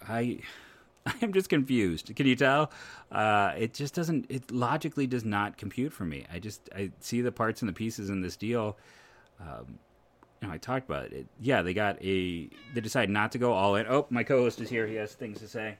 I 0.09 0.41
I 1.07 1.13
am 1.21 1.35
just 1.35 1.51
confused. 1.51 2.15
Can 2.17 2.27
you 2.27 2.37
tell? 2.37 2.71
Uh, 3.13 3.53
it 3.59 3.75
just 3.75 3.95
doesn't. 3.95 4.27
It 4.31 4.51
logically 4.51 5.07
does 5.07 5.25
not 5.25 5.59
compute 5.59 5.93
for 5.93 6.05
me. 6.05 6.25
I 6.33 6.39
just 6.39 6.71
I 6.75 6.91
see 7.01 7.21
the 7.21 7.33
parts 7.33 7.61
and 7.61 7.69
the 7.69 7.75
pieces 7.75 8.09
in 8.09 8.23
this 8.23 8.37
deal. 8.37 8.79
Um, 9.39 9.79
know, 10.45 10.53
I 10.53 10.59
talked 10.59 10.89
about 10.89 11.13
it. 11.13 11.27
Yeah, 11.41 11.63
they 11.63 11.75
got 11.75 11.97
a. 12.03 12.49
They 12.75 12.81
decided 12.81 13.11
not 13.11 13.33
to 13.33 13.39
go 13.39 13.53
all 13.53 13.77
in. 13.77 13.87
Oh, 13.87 14.07
my 14.11 14.23
co-host 14.23 14.61
is 14.61 14.71
here. 14.71 14.87
He 14.87 14.95
has 14.97 15.15
things 15.15 15.41
to 15.41 15.49
say. 15.49 15.77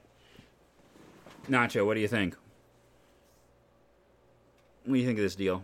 Nacho, 1.49 1.85
what 1.85 1.95
do 1.95 1.99
you 1.99 2.07
think? 2.07 2.35
What 4.85 4.93
do 4.93 4.99
you 4.99 5.05
think 5.05 5.17
of 5.19 5.23
this 5.23 5.35
deal? 5.35 5.63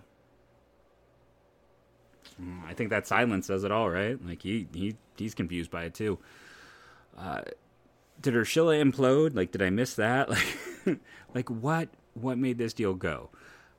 Mm, 2.41 2.65
I 2.67 2.74
think 2.74 2.89
that 2.89 3.08
silence 3.08 3.48
says 3.48 3.63
it 3.63 3.72
all, 3.72 3.89
right? 3.89 4.24
Like 4.25 4.41
he 4.41 4.67
he 4.74 4.96
he's 5.17 5.36
confused 5.36 5.72
by 5.72 5.84
it 5.84 5.93
too. 5.93 6.20
Uh, 7.17 7.41
did 8.22 8.34
Urshela 8.34 8.81
implode? 8.81 9.36
Like, 9.36 9.51
did 9.51 9.62
I 9.62 9.70
miss 9.70 9.96
that? 9.96 10.29
Like, 10.84 11.00
like 11.36 11.50
what 11.51 11.89
what 12.15 12.39
made 12.39 12.58
this 12.58 12.74
deal 12.74 12.96
go? 12.96 13.29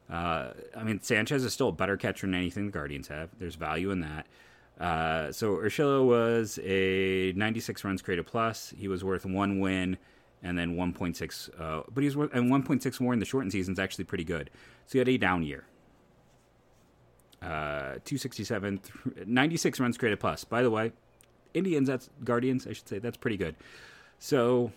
Uh, 0.08 0.50
I 0.76 0.84
mean, 0.84 1.02
Sanchez 1.02 1.42
is 1.42 1.52
still 1.52 1.70
a 1.70 1.72
better 1.72 1.96
catcher 1.96 2.28
than 2.28 2.34
anything 2.36 2.66
the 2.66 2.72
Guardians 2.72 3.08
have. 3.08 3.30
There's 3.40 3.56
value 3.56 3.90
in 3.90 3.98
that. 4.02 4.28
Uh, 4.80 5.30
so 5.30 5.56
Urshela 5.56 6.04
was 6.04 6.58
a 6.62 7.32
96 7.36 7.84
runs 7.84 8.02
created 8.02 8.26
plus. 8.26 8.74
He 8.76 8.88
was 8.88 9.04
worth 9.04 9.24
one 9.24 9.60
win 9.60 9.96
and 10.42 10.58
then 10.58 10.76
1.6. 10.76 11.60
Uh, 11.60 11.82
but 11.92 12.02
he's 12.02 12.16
worth 12.16 12.34
and 12.34 12.50
1.6 12.50 13.00
more 13.00 13.12
in 13.12 13.18
the 13.18 13.24
shortened 13.24 13.52
season 13.52 13.72
is 13.72 13.78
actually 13.78 14.04
pretty 14.04 14.24
good. 14.24 14.50
So 14.86 14.92
he 14.92 14.98
had 14.98 15.08
a 15.08 15.18
down 15.18 15.42
year. 15.42 15.64
Uh, 17.40 17.98
267, 18.04 18.80
96 19.26 19.80
runs 19.80 19.98
created 19.98 20.20
plus. 20.20 20.44
By 20.44 20.62
the 20.62 20.70
way, 20.70 20.92
Indians, 21.54 21.88
that's 21.88 22.08
Guardians, 22.22 22.66
I 22.66 22.72
should 22.72 22.88
say, 22.88 22.98
that's 22.98 23.16
pretty 23.16 23.36
good. 23.36 23.56
So 24.18 24.72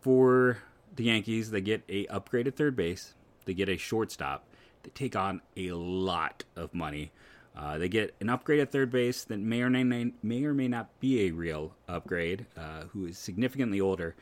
for 0.00 0.58
the 0.94 1.04
Yankees, 1.04 1.50
they 1.50 1.60
get 1.60 1.82
a 1.88 2.06
upgraded 2.06 2.54
third 2.54 2.74
base, 2.74 3.14
they 3.44 3.52
get 3.52 3.68
a 3.68 3.76
shortstop, 3.76 4.44
they 4.82 4.90
take 4.90 5.14
on 5.14 5.42
a 5.56 5.72
lot 5.72 6.44
of 6.56 6.72
money. 6.72 7.12
Uh, 7.56 7.78
they 7.78 7.88
get 7.88 8.14
an 8.20 8.28
upgrade 8.28 8.60
at 8.60 8.70
third 8.70 8.90
base 8.90 9.24
that 9.24 9.38
may 9.38 9.62
or 9.62 9.70
may, 9.70 10.12
may 10.22 10.44
or 10.44 10.52
may 10.52 10.68
not 10.68 11.00
be 11.00 11.26
a 11.26 11.30
real 11.30 11.74
upgrade, 11.88 12.46
uh, 12.56 12.82
who 12.92 13.06
is 13.06 13.18
significantly 13.18 13.80
older, 13.80 14.14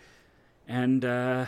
and 0.69 1.05
uh, 1.05 1.47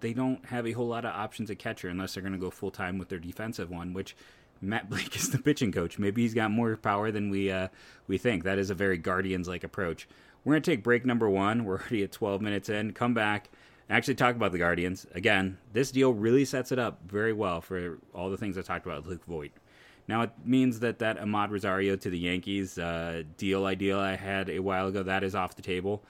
they 0.00 0.14
don't 0.14 0.44
have 0.46 0.66
a 0.66 0.72
whole 0.72 0.88
lot 0.88 1.04
of 1.04 1.14
options 1.14 1.50
at 1.50 1.58
catcher 1.58 1.88
unless 1.88 2.14
they're 2.14 2.22
going 2.22 2.32
to 2.32 2.38
go 2.38 2.50
full 2.50 2.70
time 2.70 2.98
with 2.98 3.10
their 3.10 3.18
defensive 3.18 3.70
one, 3.70 3.92
which 3.92 4.16
Matt 4.62 4.88
Blake 4.90 5.14
is 5.14 5.30
the 5.30 5.38
pitching 5.38 5.72
coach. 5.72 5.98
Maybe 5.98 6.22
he's 6.22 6.34
got 6.34 6.50
more 6.50 6.76
power 6.76 7.10
than 7.10 7.28
we 7.30 7.50
uh, 7.50 7.68
we 8.08 8.16
think. 8.16 8.44
That 8.44 8.58
is 8.58 8.70
a 8.70 8.74
very 8.74 8.96
Guardians 8.96 9.46
like 9.46 9.62
approach. 9.62 10.08
We're 10.44 10.54
going 10.54 10.62
to 10.62 10.70
take 10.70 10.82
break 10.82 11.04
number 11.04 11.28
one. 11.28 11.64
We're 11.64 11.80
already 11.80 12.02
at 12.02 12.12
12 12.12 12.40
minutes 12.40 12.68
in. 12.68 12.92
Come 12.92 13.14
back 13.14 13.50
actually 13.90 14.14
talk 14.14 14.36
about 14.36 14.52
the 14.52 14.58
Guardians. 14.58 15.06
Again, 15.14 15.58
this 15.72 15.90
deal 15.90 16.12
really 16.12 16.44
sets 16.44 16.72
it 16.72 16.78
up 16.78 17.00
very 17.06 17.32
well 17.32 17.60
for 17.60 17.98
all 18.14 18.30
the 18.30 18.36
things 18.36 18.56
I 18.56 18.62
talked 18.62 18.86
about 18.86 19.02
with 19.02 19.06
Luke 19.06 19.24
Voit. 19.26 19.52
Now, 20.06 20.22
it 20.22 20.30
means 20.44 20.80
that 20.80 20.98
that 20.98 21.18
Amed 21.18 21.50
Rosario 21.50 21.96
to 21.96 22.10
the 22.10 22.18
Yankees 22.18 22.78
uh, 22.78 23.22
deal 23.38 23.64
idea 23.64 23.98
I 23.98 24.16
had 24.16 24.50
a 24.50 24.58
while 24.58 24.88
ago, 24.88 25.02
that 25.02 25.24
is 25.24 25.34
off 25.34 25.56
the 25.56 25.62
table. 25.62 26.02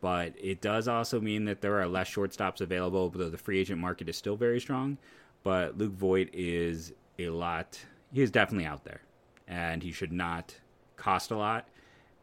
But 0.00 0.34
it 0.40 0.60
does 0.60 0.88
also 0.88 1.20
mean 1.20 1.44
that 1.44 1.60
there 1.60 1.80
are 1.80 1.86
less 1.86 2.08
shortstops 2.08 2.60
available, 2.60 3.10
though 3.10 3.28
the 3.28 3.38
free 3.38 3.58
agent 3.60 3.80
market 3.80 4.08
is 4.08 4.16
still 4.16 4.36
very 4.36 4.60
strong. 4.60 4.98
But 5.42 5.78
Luke 5.78 5.92
Voit 5.92 6.28
is 6.32 6.92
a 7.18 7.28
lot, 7.30 7.78
he 8.12 8.22
is 8.22 8.30
definitely 8.30 8.66
out 8.66 8.84
there. 8.84 9.02
And 9.46 9.82
he 9.82 9.92
should 9.92 10.12
not 10.12 10.54
cost 10.96 11.30
a 11.30 11.36
lot. 11.36 11.68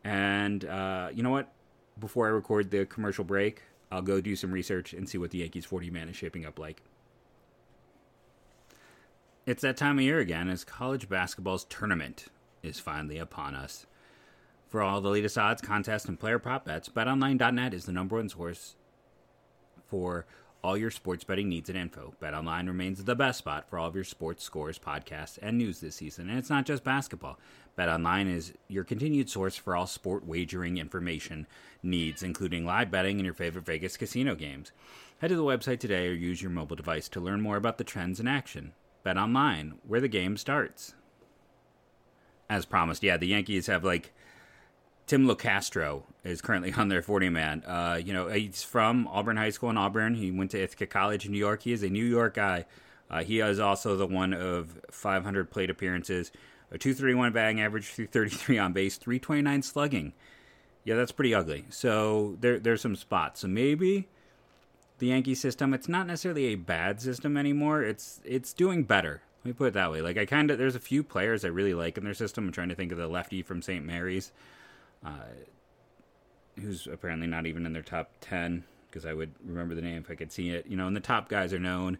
And 0.04 0.66
uh, 0.66 1.10
you 1.14 1.24
know 1.24 1.32
what? 1.32 1.52
Before 2.00 2.28
I 2.28 2.30
record 2.30 2.70
the 2.70 2.86
commercial 2.86 3.24
break, 3.24 3.64
I'll 3.92 4.02
go 4.02 4.22
do 4.22 4.36
some 4.36 4.52
research 4.52 4.94
and 4.94 5.08
see 5.08 5.18
what 5.18 5.32
the 5.32 5.40
Yankees 5.40 5.66
40 5.66 5.90
man 5.90 6.10
is 6.10 6.16
shaping 6.16 6.46
up 6.46 6.60
like. 6.60 6.82
It's 9.48 9.62
that 9.62 9.77
time 9.77 9.98
of 9.98 10.04
year 10.04 10.20
again 10.20 10.50
as 10.50 10.66
college 10.66 11.08
basketball's 11.08 11.63
tournament 11.63 12.25
is 12.62 12.82
finally 12.82 13.18
upon 13.18 13.56
us. 13.56 13.86
For 14.68 14.82
all 14.82 15.00
the 15.00 15.08
latest 15.08 15.38
odds, 15.38 15.62
contests, 15.62 16.04
and 16.04 16.20
player 16.20 16.38
prop 16.38 16.66
bets, 16.66 16.89
betonline.net 16.89 17.74
is 17.74 17.86
the 17.86 17.94
number 17.94 18.18
one 18.18 18.27
source 18.27 18.75
for 19.86 20.25
all 20.62 20.75
your 20.75 20.92
sports 20.92 21.24
betting 21.24 21.48
needs 21.48 21.70
and 21.70 21.77
info. 21.77 22.13
BetOnline 22.22 22.68
remains 22.68 23.01
the 23.01 23.16
best 23.16 23.38
spot 23.38 23.70
for 23.70 23.80
all 23.80 23.88
of 23.88 23.96
your 23.96 24.04
sports 24.04 24.44
scores, 24.44 24.77
podcasts, 24.77 25.39
and 25.42 25.58
news 25.58 25.80
this 25.80 25.96
season. 25.96 26.30
And 26.30 26.38
it's 26.38 26.50
not 26.50 26.66
just 26.66 26.84
basketball. 26.84 27.39
BetOnline 27.77 28.30
is 28.30 28.51
your 28.68 28.84
continued 28.84 29.30
source 29.30 29.56
for 29.56 29.77
all 29.77 29.88
sport 29.88 30.27
wagering 30.27 30.77
information 30.77 31.48
needs, 31.82 32.22
including 32.22 32.66
live 32.66 32.92
betting 32.92 33.16
and 33.16 33.24
your 33.24 33.34
favorite 33.34 33.66
Vegas 33.66 33.96
casino 33.96 34.36
games. 34.36 34.74
Head 35.20 35.30
to 35.30 35.38
the 35.38 35.44
website 35.44 35.80
today 35.80 36.10
or 36.10 36.13
use 36.13 36.42
your 36.42 36.51
mobile 36.51 36.75
device 36.75 37.08
to 37.08 37.22
learn 37.22 37.39
more 37.39 37.56
about 37.56 37.77
the 37.77 37.86
trends 37.86 38.20
in 38.20 38.27
action. 38.27 38.74
BetOnline, 39.08 39.74
where 39.88 40.02
the 40.02 40.08
game 40.08 40.38
starts. 40.38 40.94
As 42.50 42.66
promised, 42.66 43.04
yeah, 43.04 43.18
the 43.18 43.28
Yankees 43.28 43.68
have 43.68 43.84
like 43.84 44.14
Tim 45.06 45.26
Locastro 45.26 46.04
is 46.24 46.42
currently 46.42 46.74
on 46.78 46.90
their 46.90 47.02
40 47.02 47.30
man. 47.30 47.64
Uh, 47.66 48.00
you 48.04 48.14
know, 48.14 48.28
he's 48.28 48.64
from 48.64 49.08
Auburn 49.08 49.38
High 49.38 49.50
School 49.50 49.70
in 49.70 49.78
Auburn. 49.78 50.16
He 50.16 50.32
went 50.32 50.52
to 50.52 50.62
Ithaca 50.62 50.88
College 50.88 51.26
in 51.26 51.32
New 51.32 51.38
York. 51.38 51.64
He 51.64 51.72
is 51.72 51.84
a 51.84 51.90
New 51.90 52.06
York 52.06 52.36
guy. 52.36 52.66
Uh, 53.10 53.24
he 53.24 53.40
is 53.40 53.60
also 53.60 53.96
the 53.96 54.06
one 54.06 54.34
of 54.34 54.82
500 54.92 55.50
plate 55.50 55.70
appearances, 55.70 56.30
a 56.72 56.78
231 56.78 57.32
batting 57.32 57.62
average, 57.62 57.86
333 57.86 58.58
on 58.58 58.74
base, 58.74 58.98
329 58.98 59.62
slugging. 59.62 60.14
Yeah, 60.84 60.96
that's 60.96 61.14
pretty 61.14 61.34
ugly. 61.34 61.66
So 61.70 62.36
there, 62.42 62.60
there's 62.60 62.82
some 62.82 62.98
spots. 62.98 63.42
So 63.42 63.48
maybe 63.48 64.10
the 65.00 65.08
Yankee 65.08 65.36
system, 65.36 65.74
it's 65.74 65.88
not 65.88 66.08
necessarily 66.08 66.48
a 66.48 66.56
bad 66.56 67.01
system 67.01 67.38
anymore. 67.38 67.84
It's 67.84 68.20
it's 68.25 68.54
doing 68.54 68.84
better. 68.84 69.22
Let 69.44 69.46
me 69.46 69.54
put 69.54 69.68
it 69.70 69.74
that 69.74 69.92
way. 69.92 70.01
Like 70.01 70.18
I 70.18 70.25
kind 70.25 70.51
of 70.51 70.58
there's 70.58 70.75
a 70.75 70.80
few 70.80 71.04
players 71.04 71.46
I 71.46 71.50
really 71.50 71.74
like 71.74 71.98
in 71.98 72.04
their 72.04 72.13
system. 72.13 72.48
I'm 72.48 72.51
trying 72.51 72.70
to 72.70 72.75
think 72.75 72.92
of 72.92 72.98
the 72.98 73.08
lefty 73.08 73.42
from 73.42 73.62
St. 73.62 73.86
Mary's, 73.86 74.32
uh, 75.06 75.30
who's 76.60 76.88
apparently 76.88 77.27
not 77.27 77.46
even 77.46 77.66
in 77.66 77.74
their 77.74 77.84
top 77.84 78.12
ten 78.22 78.63
because 78.89 79.06
I 79.06 79.13
would 79.13 79.32
remember 79.46 79.75
the 79.75 79.82
name 79.82 79.98
if 79.98 80.10
I 80.10 80.16
could 80.16 80.32
see 80.32 80.50
it. 80.50 80.66
You 80.68 80.75
know, 80.77 80.88
and 80.88 80.96
the 80.96 81.01
top 81.01 81.30
guys 81.30 81.54
are 81.54 81.60
known. 81.60 82.00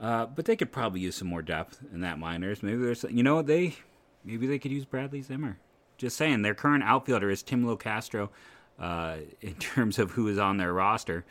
Uh, 0.00 0.26
but 0.26 0.46
they 0.46 0.56
could 0.56 0.72
probably 0.72 1.00
use 1.00 1.16
some 1.16 1.28
more 1.28 1.42
depth 1.42 1.78
in 1.92 2.00
that 2.00 2.18
minors. 2.18 2.62
Maybe 2.62 2.78
there's, 2.78 3.04
you 3.10 3.22
know, 3.22 3.42
they 3.42 3.76
maybe 4.24 4.46
they 4.46 4.58
could 4.58 4.70
use 4.70 4.84
Bradley 4.84 5.20
Zimmer. 5.20 5.58
Just 5.98 6.16
saying, 6.16 6.40
their 6.40 6.54
current 6.54 6.84
outfielder 6.84 7.28
is 7.30 7.42
Tim 7.42 7.64
Locastro. 7.64 8.30
Uh, 8.78 9.18
in 9.42 9.54
terms 9.56 9.98
of 9.98 10.12
who 10.12 10.26
is 10.28 10.38
on 10.38 10.56
their 10.56 10.72
roster, 10.72 11.24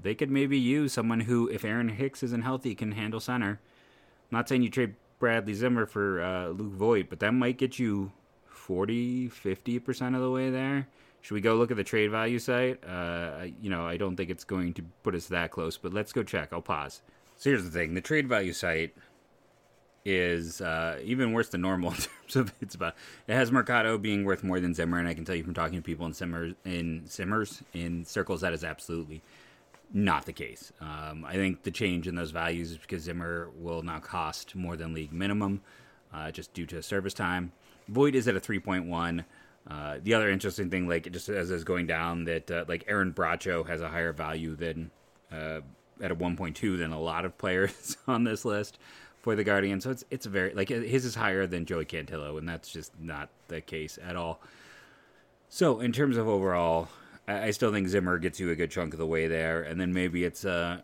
they 0.00 0.14
could 0.14 0.30
maybe 0.30 0.58
use 0.58 0.92
someone 0.92 1.20
who, 1.20 1.48
if 1.48 1.64
Aaron 1.64 1.88
Hicks 1.88 2.22
isn't 2.22 2.42
healthy, 2.42 2.74
can 2.74 2.92
handle 2.92 3.20
center. 3.20 3.60
I'm 4.30 4.36
not 4.38 4.48
saying 4.48 4.62
you 4.62 4.70
trade 4.70 4.94
Bradley 5.18 5.54
Zimmer 5.54 5.86
for 5.86 6.22
uh, 6.22 6.48
Luke 6.48 6.72
Voit, 6.72 7.10
but 7.10 7.20
that 7.20 7.32
might 7.32 7.58
get 7.58 7.78
you 7.78 8.12
40, 8.46 9.28
50% 9.28 10.14
of 10.14 10.20
the 10.20 10.30
way 10.30 10.50
there. 10.50 10.86
Should 11.20 11.34
we 11.34 11.40
go 11.40 11.56
look 11.56 11.70
at 11.70 11.76
the 11.76 11.84
trade 11.84 12.10
value 12.10 12.38
site? 12.38 12.82
Uh, 12.84 13.46
you 13.60 13.70
know, 13.70 13.86
I 13.86 13.96
don't 13.96 14.16
think 14.16 14.30
it's 14.30 14.44
going 14.44 14.74
to 14.74 14.82
put 15.02 15.14
us 15.14 15.26
that 15.26 15.50
close, 15.50 15.76
but 15.76 15.92
let's 15.92 16.12
go 16.12 16.22
check. 16.22 16.52
I'll 16.52 16.62
pause. 16.62 17.02
So 17.36 17.50
here's 17.50 17.64
the 17.64 17.70
thing: 17.70 17.94
the 17.94 18.00
trade 18.00 18.28
value 18.28 18.52
site 18.52 18.94
is 20.04 20.60
uh, 20.60 20.98
even 21.02 21.32
worse 21.32 21.48
than 21.48 21.60
normal 21.60 21.90
in 21.92 21.96
terms 21.96 22.36
of 22.36 22.52
it's 22.60 22.74
about. 22.74 22.94
It 23.26 23.34
has 23.34 23.50
Mercado 23.50 23.98
being 23.98 24.24
worth 24.24 24.44
more 24.44 24.60
than 24.60 24.74
Zimmer, 24.74 24.98
and 24.98 25.08
I 25.08 25.14
can 25.14 25.24
tell 25.24 25.34
you 25.34 25.44
from 25.44 25.54
talking 25.54 25.78
to 25.78 25.82
people 25.82 26.06
in 26.06 26.14
Simmers 26.14 26.54
in 26.64 27.04
Simmers 27.06 27.62
in 27.74 28.04
circles 28.04 28.40
that 28.42 28.52
is 28.52 28.64
absolutely 28.64 29.22
not 29.92 30.26
the 30.26 30.32
case. 30.32 30.72
Um, 30.80 31.24
I 31.24 31.34
think 31.34 31.62
the 31.62 31.70
change 31.70 32.06
in 32.06 32.14
those 32.14 32.30
values 32.30 32.72
is 32.72 32.78
because 32.78 33.02
Zimmer 33.02 33.50
will 33.56 33.82
now 33.82 33.98
cost 33.98 34.54
more 34.54 34.76
than 34.76 34.92
league 34.94 35.12
minimum, 35.12 35.62
uh, 36.12 36.30
just 36.30 36.52
due 36.52 36.66
to 36.66 36.82
service 36.82 37.14
time. 37.14 37.52
Voit 37.88 38.14
is 38.14 38.28
at 38.28 38.36
a 38.36 38.40
3.1. 38.40 39.24
Uh, 39.66 39.98
the 40.02 40.14
other 40.14 40.30
interesting 40.30 40.70
thing, 40.70 40.88
like 40.88 41.10
just 41.10 41.28
as 41.28 41.50
is 41.50 41.64
going 41.64 41.86
down, 41.86 42.24
that 42.24 42.50
uh, 42.50 42.64
like 42.68 42.84
Aaron 42.86 43.12
Bracho 43.12 43.66
has 43.66 43.80
a 43.80 43.88
higher 43.88 44.12
value 44.12 44.56
than 44.56 44.90
uh, 45.32 45.60
at 46.00 46.10
a 46.10 46.16
1.2 46.16 46.78
than 46.78 46.92
a 46.92 47.00
lot 47.00 47.24
of 47.24 47.36
players 47.38 47.96
on 48.06 48.24
this 48.24 48.44
list. 48.44 48.78
for 49.20 49.34
the 49.36 49.44
Guardians. 49.44 49.84
So 49.84 49.90
it's 49.90 50.04
it's 50.10 50.26
very 50.26 50.54
like 50.54 50.68
his 50.68 51.04
is 51.04 51.14
higher 51.14 51.46
than 51.46 51.66
Joey 51.66 51.84
Cantillo, 51.84 52.38
and 52.38 52.48
that's 52.48 52.70
just 52.70 52.92
not 53.00 53.28
the 53.48 53.60
case 53.60 53.98
at 54.02 54.16
all. 54.16 54.40
So 55.48 55.80
in 55.80 55.92
terms 55.92 56.16
of 56.16 56.28
overall, 56.28 56.88
I, 57.28 57.44
I 57.44 57.50
still 57.52 57.70
think 57.70 57.86
Zimmer 57.86 58.18
gets 58.18 58.40
you 58.40 58.50
a 58.50 58.56
good 58.56 58.70
chunk 58.70 58.94
of 58.94 58.98
the 58.98 59.06
way 59.06 59.28
there, 59.28 59.62
and 59.62 59.80
then 59.80 59.92
maybe 59.92 60.24
it's 60.24 60.44
a 60.44 60.82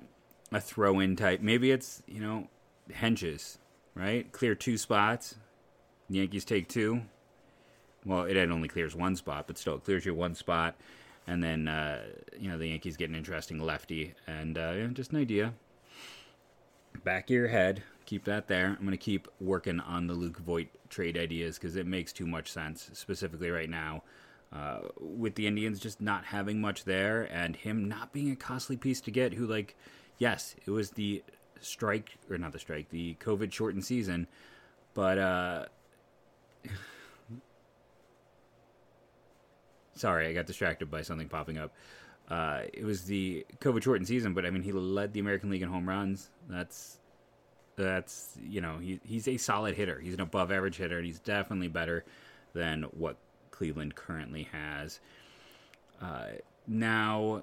a 0.53 0.61
throw 0.61 1.01
in 1.01 1.17
type. 1.17 1.41
Maybe 1.41 1.73
it's 1.73 2.03
you 2.07 2.21
know 2.21 2.49
Hentges, 2.93 3.59
right? 3.95 4.31
Clear 4.31 4.55
two 4.55 4.79
spots. 4.79 5.37
The 6.11 6.19
Yankees 6.19 6.45
take 6.45 6.69
two. 6.69 7.03
Well, 8.05 8.25
it 8.25 8.37
only 8.37 8.69
clears 8.69 8.95
one 8.95 9.17
spot, 9.17 9.47
but 9.47 9.57
still 9.57 9.77
it 9.77 9.85
clears 9.85 10.05
you 10.05 10.15
one 10.15 10.35
spot. 10.35 10.77
And 11.27 11.43
then 11.43 11.67
uh, 11.67 12.03
you 12.39 12.51
know 12.51 12.59
the 12.59 12.69
Yankees 12.69 12.99
get 12.99 13.09
an 13.09 13.17
interesting 13.17 13.59
lefty, 13.59 14.15
and 14.27 14.59
uh, 14.59 14.73
yeah, 14.77 14.87
just 14.93 15.13
an 15.13 15.19
idea. 15.19 15.55
Back 17.03 17.25
of 17.25 17.31
your 17.31 17.49
head, 17.49 17.83
keep 18.05 18.25
that 18.25 18.47
there. 18.47 18.69
I'm 18.69 18.87
going 18.87 18.91
to 18.91 18.97
keep 18.97 19.27
working 19.41 19.81
on 19.81 20.07
the 20.07 20.15
Luke 20.15 20.39
Voit 20.39 20.69
trade 20.91 21.17
ideas 21.17 21.59
because 21.59 21.75
it 21.75 21.87
makes 21.87 22.13
too 22.13 22.27
much 22.27 22.53
sense, 22.53 22.91
specifically 22.93 23.51
right 23.51 23.69
now. 23.69 24.03
Uh, 24.55 24.79
with 25.01 25.35
the 25.35 25.49
Indians 25.49 25.81
just 25.81 26.01
not 26.01 26.25
having 26.27 26.61
much 26.61 26.85
there 26.85 27.23
and 27.33 27.57
him 27.57 27.89
not 27.89 28.13
being 28.13 28.31
a 28.31 28.37
costly 28.37 28.77
piece 28.77 29.01
to 29.01 29.11
get, 29.11 29.35
who, 29.35 29.47
like, 29.47 29.77
yes, 30.19 30.55
it 30.65 30.71
was 30.71 30.91
the 30.93 31.25
strike, 31.61 32.17
or 32.31 32.39
not 32.39 32.53
the 32.53 32.59
strike, 32.61 32.89
the 32.91 33.17
COVID 33.17 33.53
shortened 33.53 33.85
season, 33.85 34.29
but, 34.95 35.19
uh, 35.19 35.65
sorry, 39.95 40.29
I 40.29 40.33
got 40.33 40.47
distracted 40.47 40.89
by 40.89 41.03
something 41.03 41.29
popping 41.29 41.59
up. 41.59 41.75
Uh, 42.29 42.63
it 42.73 42.85
was 42.85 43.03
the 43.03 43.45
COVID 43.61 43.83
shortened 43.83 44.07
season, 44.07 44.35
but 44.35 44.47
I 44.47 44.51
mean, 44.51 44.63
he 44.63 44.71
led 44.73 45.13
the 45.13 45.21
American 45.21 45.51
League 45.51 45.63
in 45.63 45.69
home 45.69 45.89
runs. 45.89 46.31
That's 46.49 46.99
that's 47.77 48.39
you 48.43 48.61
know 48.61 48.79
he 48.79 49.01
he's 49.05 49.29
a 49.29 49.37
solid 49.37 49.75
hitter. 49.75 49.99
He's 50.01 50.15
an 50.15 50.21
above 50.21 50.51
average 50.51 50.77
hitter, 50.77 50.97
and 50.97 51.07
he's 51.07 51.19
definitely 51.19 51.69
better 51.69 52.05
than 52.55 52.85
what 52.93 53.17
Cleveland 53.55 53.95
currently 53.95 54.49
has. 54.53 54.99
Uh, 56.03 56.27
now, 56.67 57.43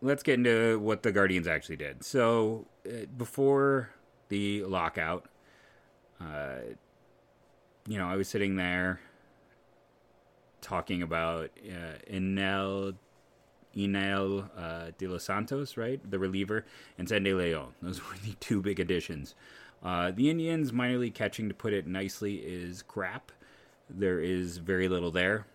let's 0.00 0.22
get 0.22 0.34
into 0.34 0.78
what 0.78 1.02
the 1.02 1.10
Guardians 1.10 1.48
actually 1.48 1.76
did. 1.76 2.04
So 2.04 2.66
uh, 2.86 3.06
before 3.16 3.90
the 4.28 4.62
lockout, 4.64 5.26
uh, 6.20 6.74
you 7.88 7.98
know, 7.98 8.08
I 8.08 8.14
was 8.14 8.28
sitting 8.28 8.54
there 8.54 9.00
talking 10.60 11.02
about 11.02 11.50
uh, 11.68 12.12
Enyel 12.12 12.94
Enyel 13.76 14.48
uh, 14.56 14.90
de 14.96 15.06
los 15.06 15.24
Santos, 15.24 15.76
right, 15.76 16.00
the 16.08 16.18
reliever, 16.18 16.64
and 16.96 17.08
Sandy 17.08 17.32
Leon. 17.32 17.74
Those 17.82 18.00
were 18.08 18.16
the 18.24 18.34
two 18.40 18.62
big 18.62 18.78
additions. 18.78 19.34
Uh, 19.82 20.10
the 20.10 20.30
Indians' 20.30 20.72
minor 20.72 20.98
league 20.98 21.14
catching, 21.14 21.48
to 21.48 21.54
put 21.54 21.72
it 21.72 21.86
nicely, 21.86 22.36
is 22.36 22.82
crap. 22.82 23.30
There 23.90 24.20
is 24.20 24.58
very 24.58 24.88
little 24.88 25.10
there. 25.10 25.46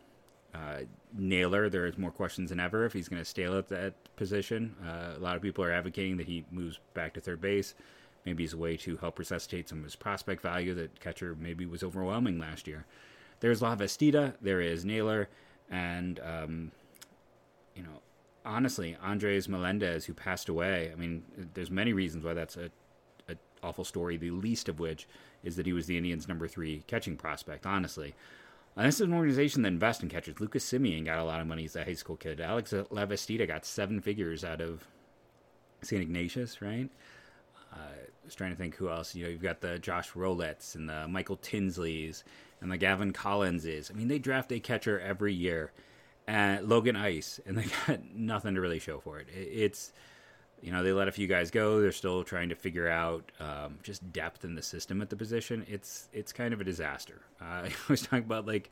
Uh, 0.53 0.81
Naylor, 1.15 1.69
there 1.69 1.85
is 1.85 1.97
more 1.97 2.11
questions 2.11 2.49
than 2.49 2.59
ever 2.59 2.85
if 2.85 2.93
he's 2.93 3.07
going 3.07 3.21
to 3.21 3.25
stay 3.25 3.45
at 3.45 3.69
that 3.69 3.93
position. 4.15 4.75
Uh, 4.85 5.17
a 5.17 5.19
lot 5.19 5.35
of 5.35 5.41
people 5.41 5.63
are 5.63 5.71
advocating 5.71 6.17
that 6.17 6.27
he 6.27 6.45
moves 6.51 6.79
back 6.93 7.13
to 7.13 7.21
third 7.21 7.41
base. 7.41 7.73
Maybe 8.25 8.43
as 8.43 8.53
a 8.53 8.57
way 8.57 8.77
to 8.77 8.97
help 8.97 9.19
resuscitate 9.19 9.67
some 9.67 9.79
of 9.79 9.83
his 9.83 9.95
prospect 9.95 10.41
value 10.41 10.73
that 10.75 10.99
catcher 10.99 11.35
maybe 11.39 11.65
was 11.65 11.83
overwhelming 11.83 12.39
last 12.39 12.67
year. 12.67 12.85
There's 13.41 13.61
Lavastida, 13.61 14.35
there 14.41 14.61
is 14.61 14.85
Naylor, 14.85 15.27
and 15.69 16.19
um, 16.21 16.71
you 17.75 17.83
know, 17.83 18.01
honestly, 18.45 18.95
Andres 19.03 19.49
Melendez, 19.49 20.05
who 20.05 20.13
passed 20.13 20.47
away. 20.47 20.91
I 20.93 20.95
mean, 20.95 21.23
there's 21.53 21.71
many 21.71 21.91
reasons 21.91 22.23
why 22.23 22.33
that's 22.33 22.55
a 22.55 22.71
awful 23.63 23.83
story, 23.83 24.17
the 24.17 24.31
least 24.31 24.69
of 24.69 24.79
which 24.79 25.07
is 25.43 25.55
that 25.55 25.65
he 25.65 25.73
was 25.73 25.87
the 25.87 25.97
Indians' 25.97 26.27
number 26.27 26.47
three 26.47 26.83
catching 26.87 27.17
prospect, 27.17 27.65
honestly. 27.65 28.13
And 28.75 28.87
this 28.87 28.95
is 28.95 29.01
an 29.01 29.13
organization 29.13 29.61
that 29.61 29.69
invests 29.69 30.01
in 30.01 30.09
catchers. 30.09 30.39
Lucas 30.39 30.65
Semien 30.65 31.05
got 31.05 31.19
a 31.19 31.23
lot 31.23 31.41
of 31.41 31.47
money 31.47 31.65
as 31.65 31.75
a 31.75 31.83
high 31.83 31.93
school 31.93 32.15
kid. 32.15 32.41
Alex 32.41 32.71
Lavastida 32.71 33.47
got 33.47 33.65
seven 33.65 34.01
figures 34.01 34.43
out 34.43 34.61
of 34.61 34.87
St. 35.83 36.01
Ignatius, 36.01 36.61
right? 36.61 36.89
Uh, 37.71 37.77
I 37.77 38.25
was 38.25 38.35
trying 38.35 38.51
to 38.51 38.55
think 38.55 38.75
who 38.75 38.89
else. 38.89 39.13
You 39.13 39.23
know, 39.23 39.29
you've 39.29 39.41
got 39.41 39.61
the 39.61 39.77
Josh 39.77 40.13
Rolets 40.13 40.75
and 40.75 40.89
the 40.89 41.07
Michael 41.07 41.37
Tinsleys 41.37 42.23
and 42.61 42.71
the 42.71 42.77
Gavin 42.77 43.13
Collinses. 43.13 43.91
I 43.91 43.97
mean, 43.97 44.07
they 44.07 44.19
draft 44.19 44.51
a 44.51 44.59
catcher 44.59 44.99
every 44.99 45.33
year. 45.33 45.71
And 46.25 46.67
Logan 46.69 46.95
Ice, 46.95 47.41
and 47.45 47.57
they 47.57 47.65
got 47.87 47.99
nothing 48.15 48.55
to 48.55 48.61
really 48.61 48.79
show 48.79 48.99
for 48.99 49.19
it. 49.19 49.27
It's 49.35 49.91
you 50.63 50.71
know, 50.71 50.81
they 50.81 50.93
let 50.93 51.09
a 51.09 51.11
few 51.11 51.27
guys 51.27 51.51
go. 51.51 51.81
They're 51.81 51.91
still 51.91 52.23
trying 52.23 52.47
to 52.47 52.55
figure 52.55 52.87
out 52.87 53.29
um, 53.41 53.79
just 53.83 54.13
depth 54.13 54.45
in 54.45 54.55
the 54.55 54.61
system 54.61 55.01
at 55.01 55.09
the 55.09 55.17
position. 55.17 55.65
It's 55.67 56.07
it's 56.13 56.31
kind 56.31 56.53
of 56.53 56.61
a 56.61 56.63
disaster. 56.63 57.21
Uh, 57.41 57.43
I 57.65 57.71
was 57.89 58.01
talking 58.01 58.19
about 58.19 58.47
like 58.47 58.71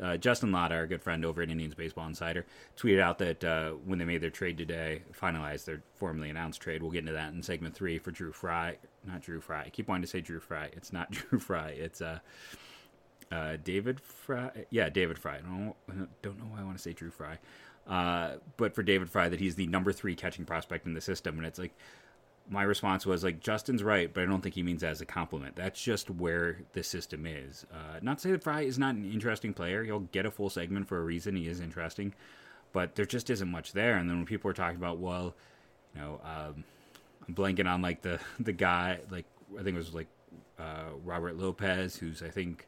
uh, 0.00 0.16
Justin 0.16 0.52
Lada, 0.52 0.76
our 0.76 0.86
good 0.86 1.02
friend 1.02 1.24
over 1.24 1.42
at 1.42 1.50
Indians 1.50 1.74
Baseball 1.74 2.06
Insider, 2.06 2.46
tweeted 2.76 3.00
out 3.00 3.18
that 3.18 3.42
uh, 3.42 3.70
when 3.84 3.98
they 3.98 4.04
made 4.04 4.20
their 4.20 4.30
trade 4.30 4.56
today, 4.56 5.02
finalized 5.20 5.64
their 5.64 5.82
formally 5.96 6.30
announced 6.30 6.60
trade. 6.60 6.80
We'll 6.80 6.92
get 6.92 7.00
into 7.00 7.12
that 7.12 7.32
in 7.32 7.42
segment 7.42 7.74
three 7.74 7.98
for 7.98 8.12
Drew 8.12 8.30
Fry. 8.30 8.76
Not 9.04 9.22
Drew 9.22 9.40
Fry. 9.40 9.64
I 9.64 9.68
keep 9.68 9.88
wanting 9.88 10.02
to 10.02 10.08
say 10.08 10.20
Drew 10.20 10.38
Fry. 10.38 10.70
It's 10.74 10.92
not 10.92 11.10
Drew 11.10 11.40
Fry. 11.40 11.70
It's 11.70 12.00
uh, 12.00 12.20
uh, 13.32 13.56
David 13.64 14.00
Fry. 14.00 14.50
Yeah, 14.70 14.90
David 14.90 15.18
Fry. 15.18 15.38
I 15.38 15.40
don't, 15.40 15.74
I 15.90 16.06
don't 16.22 16.38
know 16.38 16.46
why 16.52 16.60
I 16.60 16.64
want 16.64 16.76
to 16.76 16.82
say 16.82 16.92
Drew 16.92 17.10
Fry. 17.10 17.38
Uh, 17.86 18.36
but 18.56 18.74
for 18.74 18.82
David 18.82 19.10
Fry, 19.10 19.28
that 19.28 19.40
he's 19.40 19.56
the 19.56 19.66
number 19.66 19.92
three 19.92 20.14
catching 20.14 20.44
prospect 20.44 20.86
in 20.86 20.94
the 20.94 21.00
system, 21.00 21.36
and 21.36 21.46
it's 21.46 21.58
like 21.58 21.72
my 22.48 22.62
response 22.62 23.06
was 23.06 23.24
like 23.24 23.40
Justin's 23.40 23.82
right, 23.82 24.12
but 24.12 24.22
I 24.22 24.26
don't 24.26 24.40
think 24.40 24.54
he 24.54 24.62
means 24.62 24.82
that 24.82 24.90
as 24.90 25.00
a 25.00 25.06
compliment. 25.06 25.56
That's 25.56 25.80
just 25.80 26.10
where 26.10 26.58
the 26.72 26.82
system 26.82 27.26
is. 27.26 27.66
Uh, 27.72 27.98
not 28.02 28.18
to 28.18 28.22
say 28.22 28.30
that 28.32 28.42
Fry 28.42 28.62
is 28.62 28.78
not 28.78 28.94
an 28.94 29.10
interesting 29.10 29.52
player; 29.52 29.84
he'll 29.84 30.00
get 30.00 30.26
a 30.26 30.30
full 30.30 30.50
segment 30.50 30.88
for 30.88 30.98
a 30.98 31.02
reason. 31.02 31.36
He 31.36 31.48
is 31.48 31.60
interesting, 31.60 32.14
but 32.72 32.94
there 32.94 33.06
just 33.06 33.30
isn't 33.30 33.50
much 33.50 33.72
there. 33.72 33.96
And 33.96 34.08
then 34.08 34.18
when 34.18 34.26
people 34.26 34.50
are 34.50 34.54
talking 34.54 34.76
about, 34.76 34.98
well, 34.98 35.34
you 35.94 36.00
know, 36.00 36.20
um, 36.24 36.64
I'm 37.26 37.34
blanking 37.34 37.70
on 37.70 37.82
like 37.82 38.02
the 38.02 38.20
the 38.40 38.52
guy, 38.52 39.00
like 39.10 39.26
I 39.58 39.62
think 39.62 39.74
it 39.74 39.78
was 39.78 39.94
like 39.94 40.08
uh, 40.58 40.90
Robert 41.04 41.36
Lopez, 41.36 41.96
who's 41.96 42.22
I 42.22 42.28
think 42.28 42.66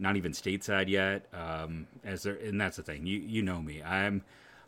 not 0.00 0.16
even 0.16 0.32
stateside 0.32 0.88
yet. 0.88 1.26
Um, 1.32 1.86
as 2.04 2.22
there, 2.22 2.34
and 2.34 2.60
that's 2.60 2.76
the 2.76 2.82
thing. 2.82 3.06
You 3.06 3.18
you 3.18 3.42
know 3.42 3.60
me. 3.62 3.82
I'm 3.82 4.22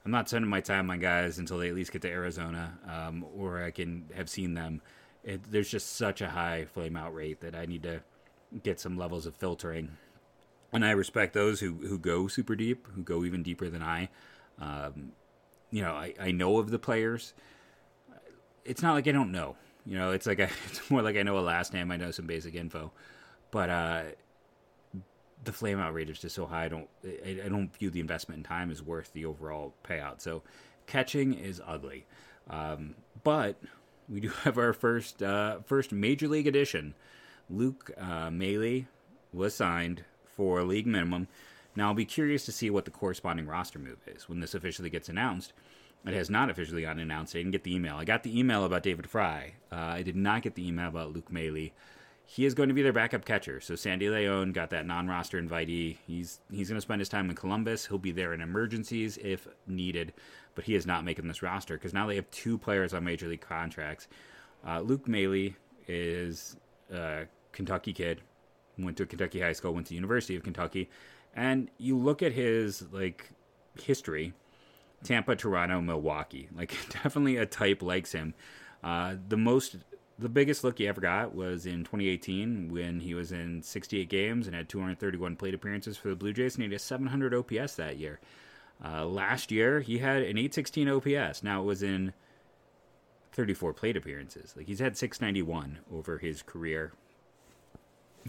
I'm 0.05 0.11
not 0.11 0.29
spending 0.29 0.51
my 0.51 0.61
time 0.61 0.90
on 0.90 0.99
guys 0.99 1.38
until 1.38 1.59
they 1.59 1.68
at 1.68 1.75
least 1.75 1.92
get 1.92 2.03
to 2.03 2.11
Arizona, 2.11 2.79
um, 2.88 3.25
or 3.37 3.62
I 3.62 3.71
can 3.71 4.05
have 4.14 4.29
seen 4.29 4.55
them. 4.55 4.83
It, 5.25 5.51
there's 5.51 5.71
just 5.71 5.97
such 5.97 6.21
a 6.21 6.31
high 6.31 6.66
flame 6.66 6.97
out 6.97 7.14
rate 7.14 7.40
that 7.40 7.55
I 7.55 7.66
need 7.66 7.85
to 7.85 8.01
get 8.62 8.81
some 8.81 8.99
levels 8.99 9.27
of 9.27 9.37
filtering. 9.37 9.97
And 10.73 10.85
I 10.85 10.90
respect 10.90 11.35
those 11.35 11.61
who, 11.61 11.75
who 11.87 11.99
go 11.99 12.27
super 12.27 12.57
deep, 12.57 12.88
who 12.95 13.03
go 13.03 13.25
even 13.25 13.42
deeper 13.42 13.68
than 13.68 13.83
I. 13.83 14.09
Um, 14.59 15.12
you 15.71 15.83
know, 15.83 15.92
I, 15.92 16.14
I 16.21 16.31
know 16.33 16.59
of 16.59 16.71
the 16.71 16.79
players. 16.79 17.35
It's 18.64 18.83
not 18.83 18.95
like 18.95 19.07
I 19.07 19.12
don't 19.12 19.31
know. 19.31 19.57
You 19.87 19.99
know, 19.99 20.11
it's 20.11 20.27
like 20.27 20.40
I, 20.40 20.45
it's 20.66 20.90
more 20.90 21.03
like 21.03 21.16
I 21.16 21.23
know 21.23 21.38
a 21.38 21.40
last 21.40 21.73
name. 21.73 21.90
I 21.92 21.97
know 21.97 22.11
some 22.11 22.27
basic 22.27 22.55
info, 22.55 22.90
but 23.53 23.71
uh, 23.71 24.03
the 25.44 25.52
flame 25.52 25.78
out 25.78 25.94
rate 25.94 26.11
is 26.11 26.18
just 26.18 26.35
so 26.35 26.46
high. 26.46 26.64
I 26.64 26.68
don't 26.68 26.88
I, 27.05 27.40
I, 27.44 27.48
don't 27.48 27.74
view 27.76 27.90
the 27.90 28.00
investment 28.00 28.38
in 28.38 28.44
time 28.44 28.70
as 28.70 28.83
worth 28.83 29.12
the 29.12 29.24
overall 29.24 29.74
payout. 29.85 30.20
So 30.20 30.42
catching 30.87 31.35
is 31.35 31.61
ugly, 31.66 32.07
um, 32.48 32.94
but 33.22 33.57
we 34.09 34.20
do 34.20 34.28
have 34.44 34.59
our 34.59 34.72
first 34.72 35.22
uh, 35.22 35.61
first 35.64 35.92
major 35.92 36.28
league 36.28 36.46
edition. 36.46 36.94
Luke 37.50 37.90
uh, 37.98 38.31
Maile 38.31 38.85
was 39.33 39.55
signed 39.55 40.05
for 40.24 40.62
league 40.62 40.87
minimum. 40.87 41.28
Now 41.74 41.88
I'll 41.88 41.94
be 41.94 42.05
curious 42.05 42.44
to 42.46 42.52
see 42.52 42.70
what 42.70 42.85
the 42.85 42.90
corresponding 42.90 43.46
roster 43.46 43.78
move 43.78 43.98
is 44.07 44.28
when 44.28 44.40
this 44.40 44.55
officially 44.55 44.90
gets 44.90 45.09
announced. 45.09 45.52
It 46.05 46.14
has 46.14 46.28
not 46.28 46.50
officially 46.50 46.83
gotten 46.83 46.98
announced. 46.98 47.35
I 47.35 47.38
didn't 47.38 47.52
get 47.52 47.62
the 47.62 47.74
email. 47.74 47.96
I 47.96 48.05
got 48.05 48.24
the 48.24 48.37
email 48.37 48.64
about 48.64 48.83
David 48.83 49.09
Fry. 49.09 49.52
Uh, 49.70 49.76
I 49.76 50.02
did 50.02 50.16
not 50.16 50.42
get 50.42 50.57
the 50.57 50.66
email 50.66 50.88
about 50.88 51.12
Luke 51.12 51.31
Maile 51.31 51.70
he 52.25 52.47
is 52.47 52.55
going 52.55 52.69
to 52.69 52.75
be 52.75 52.83
their 52.83 52.93
backup 52.93 53.25
catcher. 53.25 53.61
So 53.61 53.77
Sandy 53.77 54.09
Leon 54.09 54.53
got 54.53 54.71
that 54.71 54.87
non-roster 54.87 55.41
invitee. 55.41 55.99
He's 56.07 56.41
he's 56.51 56.69
going 56.69 56.77
to 56.77 56.83
spend 56.83 57.01
his 57.01 57.09
time 57.09 57.29
in 57.29 57.37
Columbus. 57.37 57.87
He'll 57.87 57.99
be 57.99 58.13
there 58.13 58.33
in 58.33 58.41
emergencies 58.41 59.19
if 59.19 59.47
needed, 59.67 60.13
but 60.55 60.65
he 60.65 60.75
is 60.75 60.87
not 60.87 61.05
making 61.05 61.29
this 61.29 61.43
roster 61.43 61.75
because 61.75 61.93
now 61.93 62.07
they 62.07 62.17
have 62.17 62.31
two 62.31 62.57
players 62.59 62.95
on 62.95 63.05
major 63.05 63.29
league 63.29 63.41
contracts. 63.41 64.09
Uh, 64.67 64.81
Luke 64.81 65.09
Maile 65.09 65.53
is 65.89 66.57
a 66.93 67.27
Kentucky 67.53 67.93
kid, 67.93 68.21
went 68.79 68.97
to 68.97 69.07
Kentucky 69.07 69.41
high 69.41 69.53
school, 69.53 69.75
went 69.75 69.89
to 69.89 69.95
University 69.95 70.37
of 70.37 70.43
Kentucky, 70.43 70.89
and 71.35 71.71
you 71.79 71.99
look 71.99 72.23
at 72.23 72.33
his 72.33 72.85
like 72.93 73.31
history. 73.81 74.33
Tampa, 75.03 75.35
Toronto, 75.35 75.81
Milwaukee. 75.81 76.49
Like 76.55 76.71
definitely 76.91 77.37
a 77.37 77.47
type 77.47 77.83
likes 77.83 78.13
him. 78.13 78.35
Uh, 78.85 79.17
the 79.29 79.37
most 79.37 79.77
the 80.18 80.29
biggest 80.29 80.62
look 80.64 80.79
he 80.79 80.87
ever 80.87 81.01
got 81.01 81.35
was 81.35 81.66
in 81.66 81.85
2018 81.85 82.72
when 82.72 83.01
he 83.01 83.14
was 83.14 83.33
in 83.33 83.62
68 83.62 84.09
games 84.09 84.46
and 84.46 84.55
had 84.55 84.68
231 84.68 85.37
plate 85.37 85.55
appearances 85.55 85.96
for 85.96 86.09
the 86.09 86.16
Blue 86.16 86.33
Jays, 86.33 86.55
and 86.55 86.62
he 86.62 86.70
had 86.70 86.77
a 86.77 86.79
700 86.79 87.35
OPS 87.35 87.75
that 87.77 87.96
year. 87.96 88.20
Uh, 88.85 89.05
last 89.07 89.51
year, 89.51 89.81
he 89.81 89.98
had 89.98 90.22
an 90.22 90.38
816 90.38 90.88
OPS. 90.88 91.42
Now 91.42 91.62
it 91.62 91.64
was 91.64 91.83
in 91.83 92.12
34 93.33 93.72
plate 93.72 93.96
appearances. 93.96 94.55
Like 94.57 94.66
he's 94.66 94.81
had 94.81 94.96
691 94.96 95.79
over 95.92 96.18
his 96.18 96.42
career. 96.42 96.92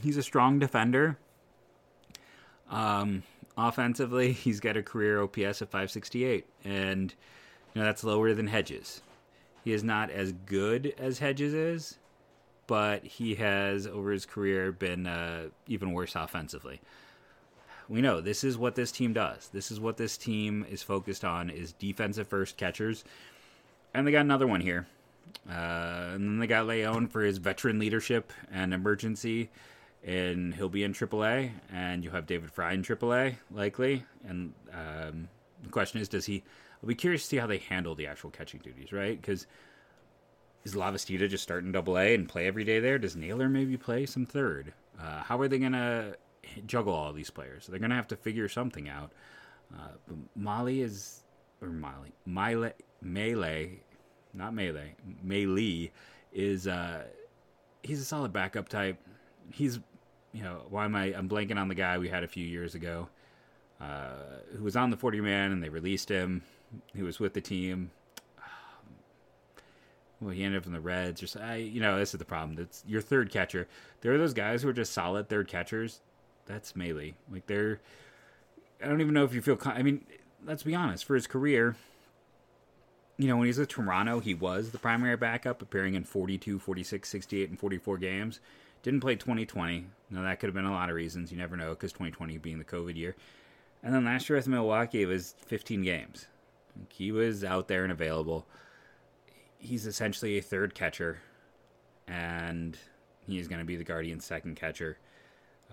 he's 0.01 0.17
a 0.17 0.23
strong 0.23 0.59
defender. 0.59 1.17
Um, 2.69 3.23
offensively, 3.57 4.31
he's 4.33 4.59
got 4.59 4.77
a 4.77 4.83
career 4.83 5.21
OPS 5.21 5.61
of 5.61 5.69
568, 5.69 6.45
and 6.63 7.13
you 7.73 7.81
know 7.81 7.85
that's 7.85 8.03
lower 8.03 8.33
than 8.33 8.47
Hedges. 8.47 9.01
He 9.63 9.73
is 9.73 9.83
not 9.83 10.09
as 10.09 10.31
good 10.31 10.93
as 10.97 11.19
Hedges 11.19 11.53
is, 11.53 11.97
but 12.67 13.03
he 13.03 13.35
has 13.35 13.87
over 13.87 14.11
his 14.11 14.25
career 14.25 14.71
been 14.71 15.07
uh, 15.07 15.49
even 15.67 15.93
worse 15.93 16.15
offensively. 16.15 16.81
We 17.89 18.01
know 18.01 18.21
this 18.21 18.43
is 18.43 18.57
what 18.57 18.75
this 18.75 18.91
team 18.91 19.13
does. 19.13 19.49
This 19.49 19.71
is 19.71 19.79
what 19.79 19.97
this 19.97 20.17
team 20.17 20.65
is 20.69 20.83
focused 20.83 21.25
on: 21.25 21.49
is 21.49 21.73
defensive 21.73 22.27
first 22.27 22.57
catchers, 22.57 23.03
and 23.93 24.07
they 24.07 24.11
got 24.11 24.21
another 24.21 24.47
one 24.47 24.61
here. 24.61 24.87
Uh, 25.49 26.11
and 26.13 26.27
then 26.27 26.39
they 26.39 26.47
got 26.47 26.67
Leon 26.67 27.07
for 27.07 27.21
his 27.21 27.37
veteran 27.37 27.79
leadership 27.79 28.31
and 28.51 28.73
emergency 28.73 29.49
and 30.03 30.53
he'll 30.55 30.69
be 30.69 30.83
in 30.83 30.93
AAA, 30.93 31.51
and 31.71 32.03
you'll 32.03 32.13
have 32.13 32.27
David 32.27 32.51
Fry 32.51 32.73
in 32.73 32.83
AAA 32.83 33.35
likely. 33.51 34.03
And 34.27 34.53
um, 34.73 35.29
the 35.63 35.69
question 35.69 36.01
is, 36.01 36.09
does 36.09 36.25
he? 36.25 36.43
I'll 36.83 36.87
be 36.87 36.95
curious 36.95 37.21
to 37.21 37.27
see 37.29 37.37
how 37.37 37.47
they 37.47 37.59
handle 37.59 37.95
the 37.95 38.07
actual 38.07 38.29
catching 38.29 38.59
duties, 38.59 38.91
right? 38.91 39.19
Because 39.19 39.47
is 40.65 40.75
Lavastida 40.75 41.29
just 41.29 41.43
starting 41.43 41.71
Double 41.71 41.97
A 41.97 42.13
and 42.13 42.27
play 42.27 42.45
every 42.45 42.65
day 42.65 42.81
there? 42.81 42.99
Does 42.99 43.15
Naylor 43.15 43.47
maybe 43.47 43.77
play 43.77 44.05
some 44.05 44.25
third? 44.25 44.73
Uh, 45.01 45.23
how 45.23 45.39
are 45.39 45.47
they 45.47 45.59
gonna 45.59 46.15
juggle 46.65 46.93
all 46.93 47.13
these 47.13 47.29
players? 47.29 47.67
They're 47.67 47.79
gonna 47.79 47.95
have 47.95 48.09
to 48.09 48.17
figure 48.17 48.49
something 48.49 48.89
out. 48.89 49.13
Uh, 49.73 50.13
Molly 50.35 50.81
is 50.81 51.23
or 51.61 51.69
Molly 51.69 52.11
Melee 52.25 52.73
Melee, 53.01 53.79
not 54.33 54.53
Melee 54.53 54.95
Melee 55.23 55.89
is 56.33 56.67
uh, 56.67 57.03
he's 57.81 58.01
a 58.01 58.05
solid 58.05 58.33
backup 58.33 58.67
type. 58.67 58.99
He's 59.51 59.79
you 60.33 60.43
know, 60.43 60.63
why 60.69 60.83
am 60.83 60.95
I? 60.95 61.15
I'm 61.15 61.29
blanking 61.29 61.57
on 61.57 61.69
the 61.69 61.75
guy 61.75 61.97
we 61.97 62.09
had 62.09 62.23
a 62.23 62.27
few 62.27 62.45
years 62.45 62.75
ago, 62.75 63.07
uh, 63.79 64.41
who 64.57 64.63
was 64.63 64.75
on 64.75 64.89
the 64.89 64.97
40 64.97 65.21
man, 65.21 65.51
and 65.51 65.63
they 65.63 65.69
released 65.69 66.09
him. 66.09 66.41
He 66.95 67.03
was 67.03 67.19
with 67.19 67.33
the 67.33 67.41
team. 67.41 67.91
Um, 68.37 68.95
well, 70.21 70.31
he 70.31 70.43
ended 70.43 70.61
up 70.61 70.67
in 70.67 70.73
the 70.73 70.79
Reds, 70.79 71.23
or 71.23 71.41
I, 71.41 71.55
you 71.55 71.81
know, 71.81 71.97
this 71.97 72.13
is 72.13 72.19
the 72.19 72.25
problem. 72.25 72.55
That's 72.55 72.83
your 72.87 73.01
third 73.01 73.31
catcher. 73.31 73.67
There 74.01 74.13
are 74.13 74.17
those 74.17 74.33
guys 74.33 74.61
who 74.63 74.69
are 74.69 74.73
just 74.73 74.93
solid 74.93 75.29
third 75.29 75.47
catchers. 75.47 76.01
That's 76.45 76.75
Maile. 76.75 77.13
Like 77.31 77.47
they're. 77.47 77.79
I 78.81 78.87
don't 78.87 79.01
even 79.01 79.13
know 79.13 79.23
if 79.23 79.33
you 79.33 79.41
feel. 79.41 79.57
I 79.65 79.81
mean, 79.81 80.05
let's 80.45 80.63
be 80.63 80.75
honest. 80.75 81.05
For 81.05 81.15
his 81.15 81.27
career, 81.27 81.75
you 83.17 83.27
know, 83.27 83.37
when 83.37 83.45
he's 83.45 83.57
with 83.57 83.69
Toronto, 83.69 84.19
he 84.19 84.33
was 84.33 84.71
the 84.71 84.79
primary 84.79 85.15
backup, 85.15 85.61
appearing 85.61 85.95
in 85.95 86.03
42, 86.03 86.59
46, 86.59 87.07
68, 87.07 87.49
and 87.49 87.59
44 87.59 87.97
games. 87.97 88.39
Didn't 88.81 88.99
play 88.99 89.15
2020. 89.15 89.85
Now, 90.09 90.23
that 90.23 90.39
could 90.39 90.47
have 90.47 90.55
been 90.55 90.65
a 90.65 90.71
lot 90.71 90.89
of 90.89 90.95
reasons. 90.95 91.31
You 91.31 91.37
never 91.37 91.55
know, 91.55 91.69
because 91.69 91.93
2020 91.93 92.37
being 92.39 92.57
the 92.57 92.65
COVID 92.65 92.95
year. 92.95 93.15
And 93.81 93.93
then 93.93 94.05
last 94.05 94.29
year 94.29 94.37
with 94.37 94.47
Milwaukee, 94.47 95.03
it 95.03 95.07
was 95.07 95.35
15 95.45 95.83
games. 95.83 96.27
He 96.89 97.11
was 97.11 97.43
out 97.43 97.67
there 97.67 97.83
and 97.83 97.91
available. 97.91 98.45
He's 99.57 99.85
essentially 99.85 100.37
a 100.37 100.41
third 100.41 100.75
catcher, 100.75 101.19
and 102.07 102.77
he's 103.25 103.47
going 103.47 103.59
to 103.59 103.65
be 103.65 103.75
the 103.75 103.83
Guardian's 103.83 104.25
second 104.25 104.55
catcher. 104.55 104.97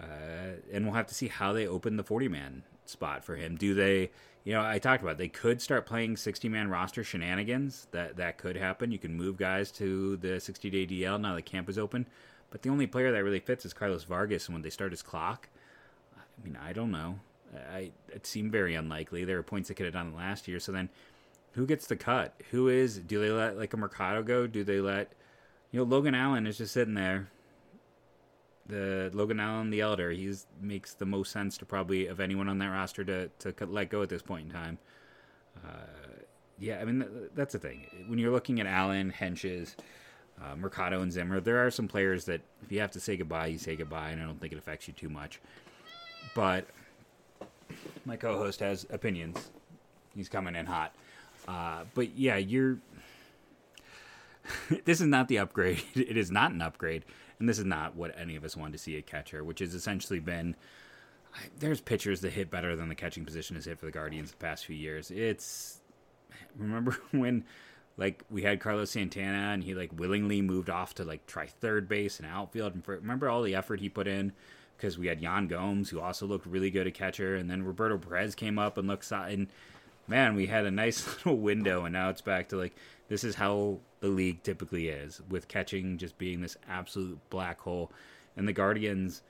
Uh, 0.01 0.57
and 0.73 0.85
we'll 0.85 0.95
have 0.95 1.07
to 1.09 1.15
see 1.15 1.29
how 1.29 1.53
they 1.53 1.67
open 1.67 1.97
the 1.97 2.05
40 2.05 2.29
man 2.29 2.63
spot 2.87 3.25
for 3.25 3.37
him. 3.37 3.57
Do 3.57 3.75
they, 3.75 4.11
you 4.45 4.53
know, 4.53 4.65
I 4.65 4.79
talked 4.79 5.03
about 5.03 5.13
it, 5.13 5.19
they 5.19 5.29
could 5.29 5.61
start 5.61 5.87
playing 5.87 6.17
60 6.17 6.49
man 6.49 6.69
roster 6.69 7.05
shenanigans. 7.05 7.87
That 7.91 8.17
that 8.17 8.39
could 8.39 8.57
happen. 8.57 8.93
You 8.93 8.99
can 8.99 9.15
move 9.15 9.37
guys 9.37 9.71
to 9.73 10.17
the 10.17 10.41
60 10.41 10.71
day 10.71 10.87
DL 10.87 11.21
now 11.21 11.35
the 11.35 11.43
camp 11.43 11.69
is 11.69 11.79
open. 11.79 12.07
But 12.51 12.63
the 12.63 12.71
only 12.71 12.87
player 12.87 13.13
that 13.13 13.25
really 13.25 13.41
fits 13.41 13.65
is 13.65 13.73
Carlos 13.73 14.05
Vargas. 14.05 14.47
And 14.47 14.55
when 14.55 14.63
they 14.63 14.71
start 14.71 14.91
his 14.91 15.03
clock, 15.03 15.49
I 16.17 16.45
mean, 16.45 16.59
I 16.61 16.73
don't 16.73 16.91
know. 16.91 17.21
I 17.55 17.93
it 18.09 18.27
seemed 18.27 18.53
very 18.53 18.75
unlikely. 18.75 19.25
There 19.25 19.37
were 19.37 19.43
points 19.43 19.69
they 19.69 19.75
could 19.75 19.87
have 19.87 19.95
done 19.95 20.09
it 20.09 20.17
last 20.17 20.49
year. 20.49 20.61
So 20.61 20.73
then, 20.73 20.89
who 21.53 21.67
gets 21.67 21.87
the 21.87 21.97
cut? 21.97 22.35
Who 22.51 22.69
is? 22.69 22.99
Do 22.99 23.21
they 23.21 23.31
let 23.31 23.59
like 23.59 23.73
a 23.75 23.77
Mercado 23.77 24.23
go? 24.23 24.47
Do 24.47 24.65
they 24.65 24.81
let 24.81 25.13
you 25.71 25.81
know 25.81 25.85
Logan 25.85 26.15
Allen 26.15 26.47
is 26.47 26.59
just 26.59 26.73
sitting 26.73 26.95
there? 26.95 27.29
The 28.67 29.11
Logan 29.13 29.41
Allen, 29.41 29.71
the 29.71 29.81
elder, 29.81 30.11
he 30.13 30.33
makes 30.61 30.95
the 30.95 31.07
most 31.07 31.33
sense 31.33 31.59
to 31.59 31.67
probably 31.67 32.07
of 32.07 32.21
anyone 32.21 32.49
on 32.49 32.59
that 32.59 32.69
roster 32.69 33.05
to 33.05 33.29
to 33.41 33.67
let 33.67 33.91
go 33.91 34.03
at 34.03 34.09
this 34.09 34.23
point 34.23 34.47
in 34.47 34.53
time. 34.53 34.79
Uh, 35.65 36.23
yeah, 36.59 36.79
I 36.81 36.85
mean 36.85 37.05
that's 37.35 37.53
the 37.53 37.59
thing. 37.59 37.87
When 38.07 38.19
you're 38.19 38.31
looking 38.31 38.61
at 38.61 38.67
Allen, 38.67 39.13
Hentges, 39.19 39.75
uh, 40.43 40.57
Mercado 40.57 41.03
and 41.03 41.13
Zimmer. 41.13 41.41
There 41.41 41.65
are 41.65 41.71
some 41.71 41.89
players 41.89 42.25
that 42.27 42.41
if 42.63 42.73
you 42.73 42.81
have 42.81 42.91
to 42.93 43.01
say 43.01 43.17
goodbye, 43.17 43.47
you 43.47 43.59
say 43.59 43.77
goodbye, 43.77 44.11
and 44.11 44.23
I 44.23 44.25
don't 44.25 44.41
think 44.41 44.53
it 44.53 44.59
affects 44.59 44.89
you 44.89 44.95
too 44.95 45.09
much. 45.09 45.41
But 46.35 46.67
my 48.05 48.17
co-host 48.17 48.61
has 48.61 48.87
opinions. 48.91 49.51
He's 50.15 50.29
coming 50.29 50.57
in 50.57 50.67
hot. 50.67 50.95
Uh, 51.47 51.85
but 51.95 52.17
yeah, 52.17 52.37
you're. 52.37 52.79
this 54.85 55.01
is 55.01 55.07
not 55.07 55.29
the 55.29 55.39
upgrade. 55.39 55.83
It 55.95 56.17
is 56.17 56.31
not 56.31 56.53
an 56.53 56.63
upgrade, 56.63 57.05
and 57.39 57.49
this 57.49 57.59
is 57.59 57.65
not 57.65 57.97
what 57.97 58.17
any 58.19 58.37
of 58.37 58.45
us 58.45 58.57
wanted 58.57 58.73
to 58.73 58.79
see 58.79 58.97
a 58.97 59.03
catcher, 59.03 59.45
which 59.45 59.61
has 59.61 59.75
essentially 59.75 60.21
been. 60.21 60.57
There's 61.59 61.81
pitchers 61.81 62.23
that 62.23 62.33
hit 62.33 62.51
better 62.51 62.75
than 62.75 62.89
the 62.89 62.95
catching 62.97 63.25
position 63.25 63.55
has 63.55 63.65
hit 63.65 63.79
for 63.79 63.87
the 63.87 63.93
Guardians 63.93 64.33
the 64.33 64.37
past 64.39 64.67
few 64.67 64.75
years. 64.75 65.13
It's 65.13 65.79
remember 66.57 66.97
when 67.13 67.45
like 67.97 68.25
we 68.31 68.43
had 68.43 68.61
Carlos 68.61 68.91
Santana 68.91 69.53
and 69.53 69.63
he 69.63 69.75
like 69.75 69.91
willingly 69.95 70.43
moved 70.43 70.71
off 70.71 70.95
to 70.95 71.05
like 71.05 71.27
try 71.27 71.47
third 71.47 71.89
base 71.89 72.19
and 72.19 72.29
outfield 72.29 72.75
and 72.75 72.85
for, 72.85 72.97
remember 72.97 73.29
all 73.29 73.43
the 73.43 73.55
effort 73.55 73.81
he 73.81 73.89
put 73.89 74.09
in 74.09 74.33
because 74.81 74.99
we 74.99 75.07
had 75.07 75.21
Yan 75.21 75.47
Gomes 75.47 75.91
who 75.91 76.01
also 76.01 76.27
looked 76.27 76.47
really 76.47 76.71
good 76.71 76.87
at 76.87 76.95
catcher 76.95 77.37
and 77.37 77.51
then 77.51 77.63
Roberto 77.63 77.99
Perez 77.99 78.35
came 78.35 78.59
up 78.59 78.79
and 78.79 78.89
looked 78.89 79.11
and 79.11 79.49
man 80.09 80.35
we 80.35 80.47
had 80.47 80.67
a 80.67 80.71
nice 80.71 81.07
little 81.17 81.39
window 81.39 81.85
and 81.85 81.93
now 81.93 82.09
it's 82.09 82.21
back 82.21 82.49
to 82.49 82.57
like 82.57 82.75
this 83.09 83.25
is 83.25 83.35
how 83.35 83.79
the 84.01 84.09
league 84.09 84.43
typically 84.43 84.89
is 84.89 85.21
with 85.29 85.49
catching 85.49 85.99
just 85.99 86.17
being 86.19 86.41
this 86.41 86.57
absolute 86.69 87.19
black 87.31 87.61
hole 87.61 87.91
and 88.37 88.49
the 88.49 88.53
Guardians 88.53 89.23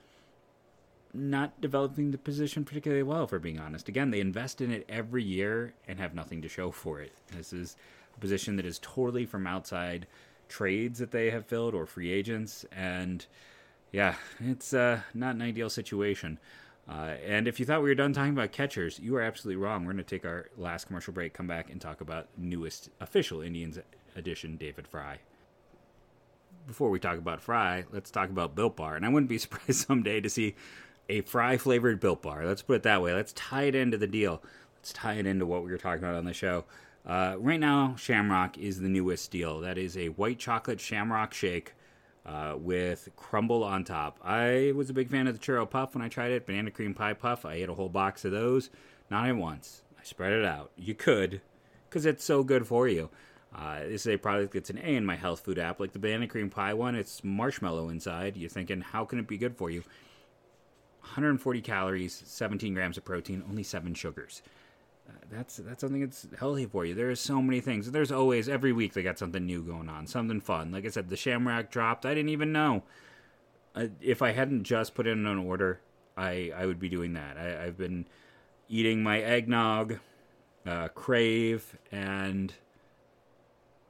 not 1.12 1.60
developing 1.60 2.12
the 2.12 2.18
position 2.18 2.64
particularly 2.64 3.02
well 3.02 3.26
for 3.26 3.38
being 3.38 3.58
honest 3.58 3.88
again 3.88 4.10
they 4.10 4.20
invest 4.20 4.60
in 4.60 4.70
it 4.70 4.86
every 4.88 5.24
year 5.24 5.74
and 5.88 5.98
have 5.98 6.14
nothing 6.14 6.40
to 6.40 6.48
show 6.48 6.70
for 6.70 7.00
it 7.00 7.12
this 7.36 7.52
is 7.52 7.76
a 8.16 8.20
position 8.20 8.56
that 8.56 8.66
is 8.66 8.78
totally 8.78 9.26
from 9.26 9.46
outside 9.46 10.06
trades 10.50 10.98
that 10.98 11.12
they 11.12 11.30
have 11.30 11.46
filled 11.46 11.74
or 11.74 11.86
free 11.86 12.12
agents. 12.12 12.66
And 12.72 13.24
yeah, 13.92 14.14
it's 14.40 14.72
uh, 14.72 15.00
not 15.14 15.34
an 15.34 15.42
ideal 15.42 15.70
situation. 15.70 16.38
Uh, 16.88 17.14
and 17.24 17.46
if 17.46 17.60
you 17.60 17.66
thought 17.66 17.82
we 17.82 17.88
were 17.88 17.94
done 17.94 18.12
talking 18.12 18.32
about 18.32 18.52
catchers, 18.52 18.98
you 18.98 19.14
are 19.16 19.22
absolutely 19.22 19.62
wrong. 19.62 19.84
We're 19.84 19.92
going 19.92 20.04
to 20.04 20.10
take 20.10 20.24
our 20.24 20.48
last 20.56 20.86
commercial 20.86 21.12
break, 21.12 21.34
come 21.34 21.46
back, 21.46 21.70
and 21.70 21.80
talk 21.80 22.00
about 22.00 22.28
newest 22.36 22.90
official 23.00 23.40
Indians 23.42 23.78
edition, 24.16 24.56
David 24.56 24.88
Fry. 24.88 25.18
Before 26.66 26.90
we 26.90 26.98
talk 26.98 27.18
about 27.18 27.40
Fry, 27.40 27.84
let's 27.92 28.10
talk 28.10 28.28
about 28.28 28.54
Built 28.54 28.76
Bar. 28.76 28.96
And 28.96 29.06
I 29.06 29.08
wouldn't 29.08 29.30
be 29.30 29.38
surprised 29.38 29.86
someday 29.86 30.20
to 30.20 30.28
see 30.28 30.56
a 31.08 31.20
Fry 31.22 31.56
flavored 31.58 32.00
Built 32.00 32.22
Bar. 32.22 32.44
Let's 32.44 32.62
put 32.62 32.76
it 32.76 32.82
that 32.84 33.02
way. 33.02 33.14
Let's 33.14 33.32
tie 33.34 33.64
it 33.64 33.74
into 33.74 33.96
the 33.96 34.06
deal. 34.06 34.42
Let's 34.76 34.92
tie 34.92 35.14
it 35.14 35.26
into 35.26 35.46
what 35.46 35.64
we 35.64 35.70
were 35.70 35.78
talking 35.78 36.02
about 36.02 36.16
on 36.16 36.24
the 36.24 36.32
show. 36.32 36.64
Uh, 37.06 37.36
right 37.38 37.60
now, 37.60 37.94
Shamrock 37.96 38.58
is 38.58 38.80
the 38.80 38.88
newest 38.88 39.30
deal. 39.30 39.60
That 39.60 39.78
is 39.78 39.96
a 39.96 40.08
white 40.08 40.38
chocolate 40.38 40.80
Shamrock 40.80 41.34
shake 41.34 41.74
uh, 42.26 42.54
with 42.56 43.08
crumble 43.16 43.64
on 43.64 43.84
top. 43.84 44.18
I 44.22 44.72
was 44.74 44.90
a 44.90 44.94
big 44.94 45.10
fan 45.10 45.26
of 45.26 45.38
the 45.38 45.44
churro 45.44 45.68
puff 45.68 45.94
when 45.94 46.02
I 46.02 46.08
tried 46.08 46.32
it. 46.32 46.46
Banana 46.46 46.70
cream 46.70 46.94
pie 46.94 47.14
puff. 47.14 47.44
I 47.44 47.54
ate 47.54 47.68
a 47.68 47.74
whole 47.74 47.88
box 47.88 48.24
of 48.24 48.32
those. 48.32 48.70
Not 49.10 49.28
at 49.28 49.36
once. 49.36 49.82
I 49.98 50.04
spread 50.04 50.32
it 50.32 50.44
out. 50.44 50.70
You 50.76 50.94
could, 50.94 51.40
because 51.88 52.06
it's 52.06 52.24
so 52.24 52.42
good 52.42 52.66
for 52.66 52.88
you. 52.88 53.10
Uh, 53.54 53.80
this 53.80 54.02
is 54.02 54.08
a 54.08 54.16
product 54.16 54.54
that's 54.54 54.70
an 54.70 54.78
A 54.78 54.94
in 54.94 55.04
my 55.04 55.16
health 55.16 55.40
food 55.40 55.58
app, 55.58 55.80
like 55.80 55.92
the 55.92 55.98
banana 55.98 56.28
cream 56.28 56.50
pie 56.50 56.74
one. 56.74 56.94
It's 56.94 57.24
marshmallow 57.24 57.88
inside. 57.88 58.36
You're 58.36 58.48
thinking, 58.48 58.80
how 58.80 59.04
can 59.04 59.18
it 59.18 59.26
be 59.26 59.36
good 59.36 59.56
for 59.56 59.70
you? 59.70 59.82
140 61.00 61.60
calories, 61.62 62.22
17 62.26 62.74
grams 62.74 62.96
of 62.96 63.04
protein, 63.04 63.42
only 63.48 63.64
seven 63.64 63.94
sugars 63.94 64.42
that's 65.30 65.56
that's 65.56 65.80
something 65.80 66.00
that's 66.00 66.26
healthy 66.38 66.66
for 66.66 66.84
you. 66.84 66.94
There's 66.94 67.20
so 67.20 67.40
many 67.40 67.60
things. 67.60 67.90
There's 67.90 68.12
always 68.12 68.48
every 68.48 68.72
week 68.72 68.92
they 68.92 69.02
got 69.02 69.18
something 69.18 69.44
new 69.44 69.62
going 69.62 69.88
on, 69.88 70.06
something 70.06 70.40
fun. 70.40 70.72
Like 70.72 70.84
I 70.84 70.88
said, 70.88 71.08
the 71.08 71.16
Shamrock 71.16 71.70
dropped. 71.70 72.04
I 72.04 72.14
didn't 72.14 72.30
even 72.30 72.52
know. 72.52 72.82
If 74.00 74.22
I 74.22 74.32
hadn't 74.32 74.64
just 74.64 74.94
put 74.94 75.06
in 75.06 75.26
an 75.26 75.38
order, 75.38 75.80
I 76.16 76.52
I 76.54 76.66
would 76.66 76.80
be 76.80 76.88
doing 76.88 77.12
that. 77.14 77.36
I, 77.36 77.64
have 77.64 77.78
been 77.78 78.06
eating 78.68 79.02
my 79.02 79.20
eggnog, 79.20 79.98
uh, 80.66 80.88
crave, 80.88 81.76
and 81.92 82.52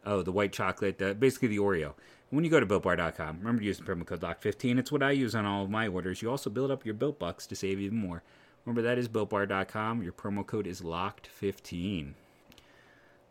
oh 0.05 0.23
the 0.23 0.33
white 0.33 0.53
chocolate, 0.53 0.99
the, 0.99 1.15
basically 1.15 1.49
the 1.49 1.59
Oreo. 1.59 1.95
When 2.31 2.45
you 2.45 2.51
go 2.51 2.61
to 2.61 2.67
BuiltBar.com, 2.67 3.39
remember 3.39 3.61
to 3.61 3.67
use 3.67 3.79
the 3.79 3.85
promo 3.85 4.07
code 4.07 4.21
LOCK15. 4.21 4.79
It's 4.79 4.93
what 4.93 5.03
I 5.03 5.11
use 5.11 5.35
on 5.35 5.47
all 5.47 5.65
of 5.65 5.71
my 5.71 5.89
orders. 5.89 6.23
You 6.23 6.31
also 6.31 6.49
build 6.49 6.71
up 6.71 6.85
your 6.85 6.95
Built 6.95 7.19
Bucks 7.19 7.45
to 7.49 7.57
save 7.57 7.81
even 7.81 7.99
more. 7.99 8.23
Remember, 8.65 8.83
that 8.83 8.99
is 8.99 9.09
BuiltBar.com. 9.09 10.03
Your 10.03 10.13
promo 10.13 10.47
code 10.47 10.67
is 10.67 10.83
LOCKED15. 10.83 12.15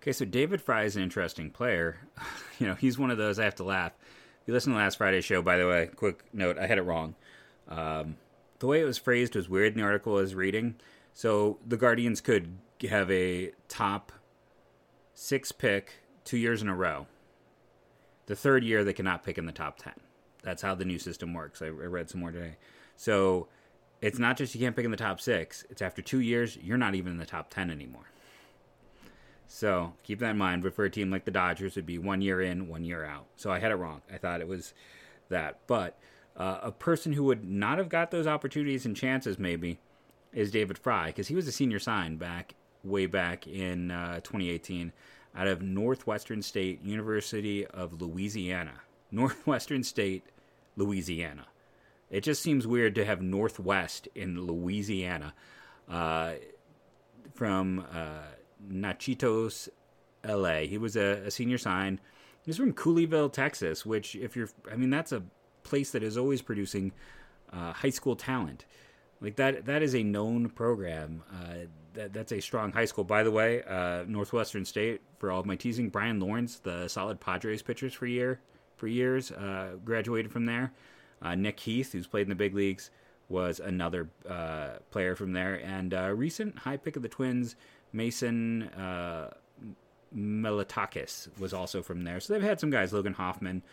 Okay, 0.01 0.11
so 0.11 0.25
David 0.25 0.61
Fry 0.61 0.83
is 0.83 0.95
an 0.95 1.03
interesting 1.03 1.49
player. 1.51 1.97
you 2.59 2.67
know, 2.67 2.75
he's 2.75 2.97
one 2.97 3.11
of 3.11 3.17
those 3.17 3.37
I 3.37 3.43
have 3.43 3.55
to 3.55 3.63
laugh. 3.63 3.93
If 4.41 4.47
you 4.47 4.53
listen 4.53 4.73
to 4.73 4.79
last 4.79 4.97
Friday's 4.97 5.25
show, 5.25 5.41
by 5.41 5.57
the 5.57 5.67
way, 5.67 5.89
quick 5.95 6.23
note, 6.33 6.57
I 6.57 6.67
had 6.67 6.77
it 6.77 6.83
wrong. 6.83 7.15
Um, 7.67 8.15
the 8.59 8.67
way 8.67 8.81
it 8.81 8.85
was 8.85 8.97
phrased 8.97 9.35
was 9.35 9.49
weird 9.49 9.73
in 9.73 9.79
the 9.79 9.85
article 9.85 10.17
I 10.17 10.21
was 10.21 10.35
reading. 10.35 10.75
So 11.13 11.59
the 11.67 11.77
Guardians 11.77 12.21
could 12.21 12.57
have 12.89 13.11
a 13.11 13.51
top 13.67 14.11
six 15.13 15.51
pick 15.51 15.93
two 16.23 16.37
years 16.37 16.61
in 16.61 16.69
a 16.69 16.75
row. 16.75 17.07
The 18.27 18.35
third 18.35 18.63
year, 18.63 18.83
they 18.83 18.93
cannot 18.93 19.23
pick 19.23 19.37
in 19.37 19.45
the 19.45 19.51
top 19.51 19.79
10. 19.79 19.93
That's 20.43 20.61
how 20.61 20.75
the 20.75 20.85
new 20.85 20.99
system 20.99 21.33
works. 21.33 21.61
I, 21.61 21.65
I 21.65 21.69
read 21.69 22.09
some 22.09 22.21
more 22.21 22.31
today. 22.31 22.55
So 22.95 23.47
it's 24.01 24.19
not 24.19 24.37
just 24.37 24.55
you 24.55 24.61
can't 24.61 24.75
pick 24.75 24.85
in 24.85 24.91
the 24.91 24.97
top 24.97 25.19
six, 25.19 25.65
it's 25.69 25.81
after 25.81 26.01
two 26.01 26.19
years, 26.19 26.57
you're 26.61 26.77
not 26.77 26.95
even 26.95 27.13
in 27.13 27.17
the 27.17 27.25
top 27.25 27.49
10 27.49 27.69
anymore. 27.69 28.09
So 29.47 29.93
keep 30.03 30.19
that 30.19 30.31
in 30.31 30.37
mind. 30.37 30.63
But 30.63 30.75
for 30.75 30.85
a 30.85 30.89
team 30.89 31.09
like 31.09 31.25
the 31.25 31.31
Dodgers, 31.31 31.73
it'd 31.73 31.85
be 31.85 31.97
one 31.97 32.21
year 32.21 32.39
in, 32.41 32.67
one 32.67 32.85
year 32.85 33.03
out. 33.03 33.25
So 33.35 33.51
I 33.51 33.59
had 33.59 33.71
it 33.71 33.75
wrong. 33.75 34.01
I 34.13 34.17
thought 34.17 34.41
it 34.41 34.47
was 34.47 34.73
that. 35.29 35.59
But 35.67 35.97
uh, 36.37 36.59
a 36.61 36.71
person 36.71 37.13
who 37.13 37.23
would 37.23 37.43
not 37.43 37.79
have 37.79 37.89
got 37.89 38.11
those 38.11 38.27
opportunities 38.27 38.85
and 38.85 38.95
chances, 38.95 39.39
maybe, 39.39 39.79
is 40.31 40.51
David 40.51 40.77
Fry, 40.77 41.07
because 41.07 41.27
he 41.27 41.35
was 41.35 41.47
a 41.47 41.51
senior 41.51 41.79
sign 41.79 42.17
back 42.17 42.53
way 42.83 43.07
back 43.07 43.47
in 43.47 43.91
uh, 43.91 44.15
2018 44.17 44.93
out 45.35 45.47
of 45.47 45.61
Northwestern 45.61 46.41
State 46.41 46.83
University 46.83 47.65
of 47.65 48.01
Louisiana. 48.01 48.81
Northwestern 49.11 49.83
State, 49.83 50.23
Louisiana. 50.75 51.47
It 52.09 52.21
just 52.21 52.41
seems 52.41 52.65
weird 52.65 52.95
to 52.95 53.05
have 53.05 53.21
Northwest 53.21 54.07
in 54.15 54.41
Louisiana. 54.45 55.33
Uh, 55.87 56.33
from 57.33 57.85
uh, 57.93 58.23
Nachitos, 58.69 59.69
LA. 60.27 60.61
He 60.61 60.77
was 60.77 60.97
a, 60.97 61.23
a 61.25 61.31
senior 61.31 61.57
sign. 61.57 62.01
He's 62.45 62.57
from 62.57 62.73
Colleyville, 62.73 63.31
Texas, 63.31 63.85
which, 63.85 64.15
if 64.15 64.35
you're, 64.35 64.49
I 64.69 64.75
mean, 64.75 64.89
that's 64.89 65.13
a 65.13 65.23
place 65.63 65.91
that 65.91 66.03
is 66.03 66.17
always 66.17 66.41
producing 66.41 66.91
uh, 67.53 67.71
high 67.71 67.89
school 67.91 68.17
talent. 68.17 68.65
Like 69.21 69.37
that, 69.37 69.65
that 69.65 69.81
is 69.81 69.95
a 69.95 70.03
known 70.03 70.49
program. 70.49 71.23
Uh, 71.31 71.67
that, 71.93 72.13
that's 72.13 72.33
a 72.33 72.41
strong 72.41 72.73
high 72.73 72.85
school. 72.85 73.05
By 73.05 73.23
the 73.23 73.31
way, 73.31 73.63
uh, 73.63 74.03
Northwestern 74.07 74.65
State, 74.65 75.01
for 75.17 75.31
all 75.31 75.39
of 75.39 75.45
my 75.45 75.55
teasing, 75.55 75.89
Brian 75.89 76.19
Lawrence, 76.19 76.59
the 76.59 76.87
solid 76.87 77.19
Padres 77.19 77.61
pitchers 77.61 77.93
for 77.93 78.05
year 78.05 78.41
for 78.75 78.87
years, 78.87 79.31
uh, 79.31 79.75
graduated 79.83 80.31
from 80.31 80.45
there. 80.45 80.71
Uh, 81.21 81.35
Nick 81.35 81.59
Heath, 81.59 81.91
who's 81.91 82.07
played 82.07 82.23
in 82.23 82.29
the 82.29 82.35
big 82.35 82.53
leagues, 82.53 82.91
was 83.27 83.59
another 83.59 84.09
uh, 84.27 84.79
player 84.91 85.15
from 85.15 85.33
there. 85.33 85.55
And 85.55 85.93
recent 86.17 86.59
high 86.59 86.77
pick 86.77 86.95
of 86.95 87.01
the 87.01 87.09
Twins, 87.09 87.55
Mason 87.91 88.63
uh, 88.63 89.31
Melotakis 90.15 91.37
was 91.39 91.53
also 91.53 91.81
from 91.81 92.03
there. 92.03 92.19
So 92.19 92.33
they've 92.33 92.41
had 92.41 92.59
some 92.59 92.69
guys. 92.69 92.93
Logan 92.93 93.13
Hoffman 93.13 93.63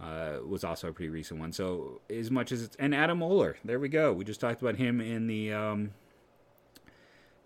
uh, 0.00 0.38
was 0.46 0.64
also 0.64 0.88
a 0.88 0.92
pretty 0.92 1.10
recent 1.10 1.40
one. 1.40 1.52
So 1.52 2.00
as 2.10 2.30
much 2.30 2.52
as 2.52 2.62
it's 2.62 2.76
and 2.76 2.94
Adam 2.94 3.22
Oller, 3.22 3.56
there 3.64 3.78
we 3.78 3.88
go. 3.88 4.12
We 4.12 4.24
just 4.24 4.40
talked 4.40 4.62
about 4.62 4.76
him 4.76 5.00
in 5.00 5.26
the 5.26 5.52
um, 5.52 5.90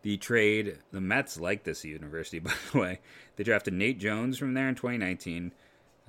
the 0.03 0.17
trade. 0.17 0.79
The 0.93 1.01
Mets 1.01 1.39
like 1.39 1.65
this 1.65 1.85
university, 1.85 2.39
by 2.41 2.53
the 2.73 2.79
way. 2.79 3.01
They 3.37 3.45
drafted 3.45 3.75
Nate 3.75 3.99
Jones 3.99 4.39
from 4.39 4.55
there 4.55 4.69
in 4.69 4.75
2019. 4.75 5.53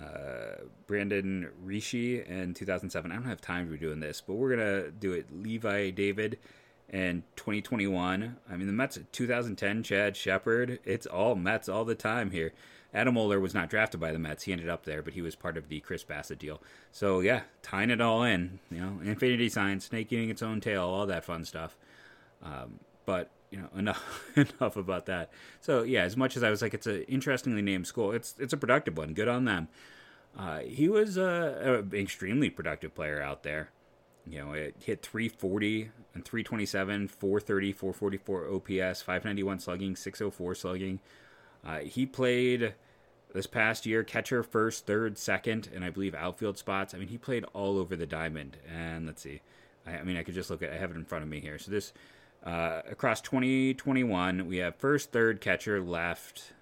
Uh, 0.01 0.63
Brandon 0.85 1.49
Rishi 1.63 2.21
in 2.23 2.53
2007. 2.53 3.11
I 3.11 3.15
don't 3.15 3.25
have 3.25 3.41
time 3.41 3.65
to 3.65 3.71
be 3.71 3.77
doing 3.79 3.99
this, 3.99 4.21
but 4.21 4.35
we're 4.35 4.55
gonna 4.55 4.91
do 4.91 5.13
it. 5.13 5.27
Levi 5.31 5.89
David 5.89 6.37
and 6.89 7.23
2021. 7.35 8.37
I 8.49 8.55
mean, 8.55 8.67
the 8.67 8.73
Mets 8.73 8.99
2010, 9.11 9.83
Chad 9.83 10.15
Shepard. 10.15 10.79
It's 10.85 11.05
all 11.07 11.35
Mets 11.35 11.67
all 11.67 11.83
the 11.83 11.95
time 11.95 12.31
here. 12.31 12.53
Adam 12.93 13.17
Oller 13.17 13.39
was 13.39 13.53
not 13.53 13.69
drafted 13.69 13.99
by 13.99 14.11
the 14.11 14.19
Mets. 14.19 14.43
He 14.43 14.51
ended 14.51 14.69
up 14.69 14.85
there, 14.85 15.01
but 15.01 15.13
he 15.13 15.21
was 15.21 15.35
part 15.35 15.57
of 15.57 15.67
the 15.67 15.79
Chris 15.81 16.03
Bassitt 16.03 16.39
deal. 16.39 16.61
So 16.91 17.19
yeah, 17.19 17.41
tying 17.61 17.89
it 17.89 17.99
all 17.99 18.23
in. 18.23 18.59
You 18.71 18.79
know, 18.79 18.99
infinity 19.03 19.49
sign, 19.49 19.79
snake 19.79 20.11
eating 20.13 20.29
its 20.29 20.41
own 20.41 20.61
tail, 20.61 20.83
all 20.83 21.05
that 21.07 21.25
fun 21.25 21.43
stuff. 21.43 21.75
Um, 22.41 22.79
but 23.05 23.29
you 23.49 23.59
know, 23.59 23.69
enough 23.77 24.23
enough 24.35 24.75
about 24.75 25.05
that. 25.07 25.31
So 25.61 25.83
yeah, 25.83 26.03
as 26.03 26.17
much 26.17 26.37
as 26.37 26.43
I 26.43 26.49
was 26.49 26.61
like, 26.61 26.73
it's 26.73 26.87
an 26.87 27.03
interestingly 27.03 27.61
named 27.61 27.87
school. 27.87 28.11
It's 28.11 28.35
it's 28.39 28.53
a 28.53 28.57
productive 28.57 28.97
one. 28.97 29.13
Good 29.13 29.27
on 29.27 29.45
them. 29.45 29.67
Uh, 30.37 30.59
he 30.59 30.87
was 30.87 31.17
a, 31.17 31.83
a 31.91 31.95
extremely 31.95 32.49
productive 32.49 32.93
player 32.93 33.21
out 33.21 33.43
there. 33.43 33.71
You 34.29 34.39
know, 34.39 34.53
it 34.53 34.75
hit 34.83 35.01
340 35.01 35.89
and 36.13 36.23
327, 36.23 37.07
430, 37.07 37.71
444 37.73 38.53
OPS, 38.53 39.01
591 39.01 39.59
slugging, 39.59 39.95
604 39.95 40.55
slugging. 40.55 40.99
Uh, 41.65 41.79
he 41.79 42.05
played 42.05 42.73
this 43.33 43.47
past 43.47 43.85
year 43.85 44.03
catcher, 44.03 44.43
first, 44.43 44.85
third, 44.85 45.17
second, 45.17 45.69
and 45.73 45.83
I 45.83 45.89
believe 45.89 46.13
outfield 46.13 46.57
spots. 46.57 46.93
I 46.93 46.97
mean, 46.97 47.07
he 47.07 47.17
played 47.17 47.45
all 47.53 47.77
over 47.77 47.95
the 47.95 48.05
diamond. 48.05 48.57
And 48.71 49.05
let's 49.05 49.21
see, 49.21 49.41
I, 49.85 49.97
I 49.97 50.03
mean, 50.03 50.17
I 50.17 50.23
could 50.23 50.35
just 50.35 50.49
look 50.49 50.61
at. 50.61 50.71
I 50.71 50.77
have 50.77 50.91
it 50.91 50.97
in 50.97 51.05
front 51.05 51.23
of 51.23 51.29
me 51.29 51.39
here. 51.39 51.57
So 51.57 51.71
this 51.71 51.93
uh, 52.43 52.81
across 52.89 53.21
2021, 53.21 54.47
we 54.47 54.57
have 54.57 54.75
first, 54.75 55.11
third, 55.11 55.41
catcher, 55.41 55.81
left, 55.81 56.53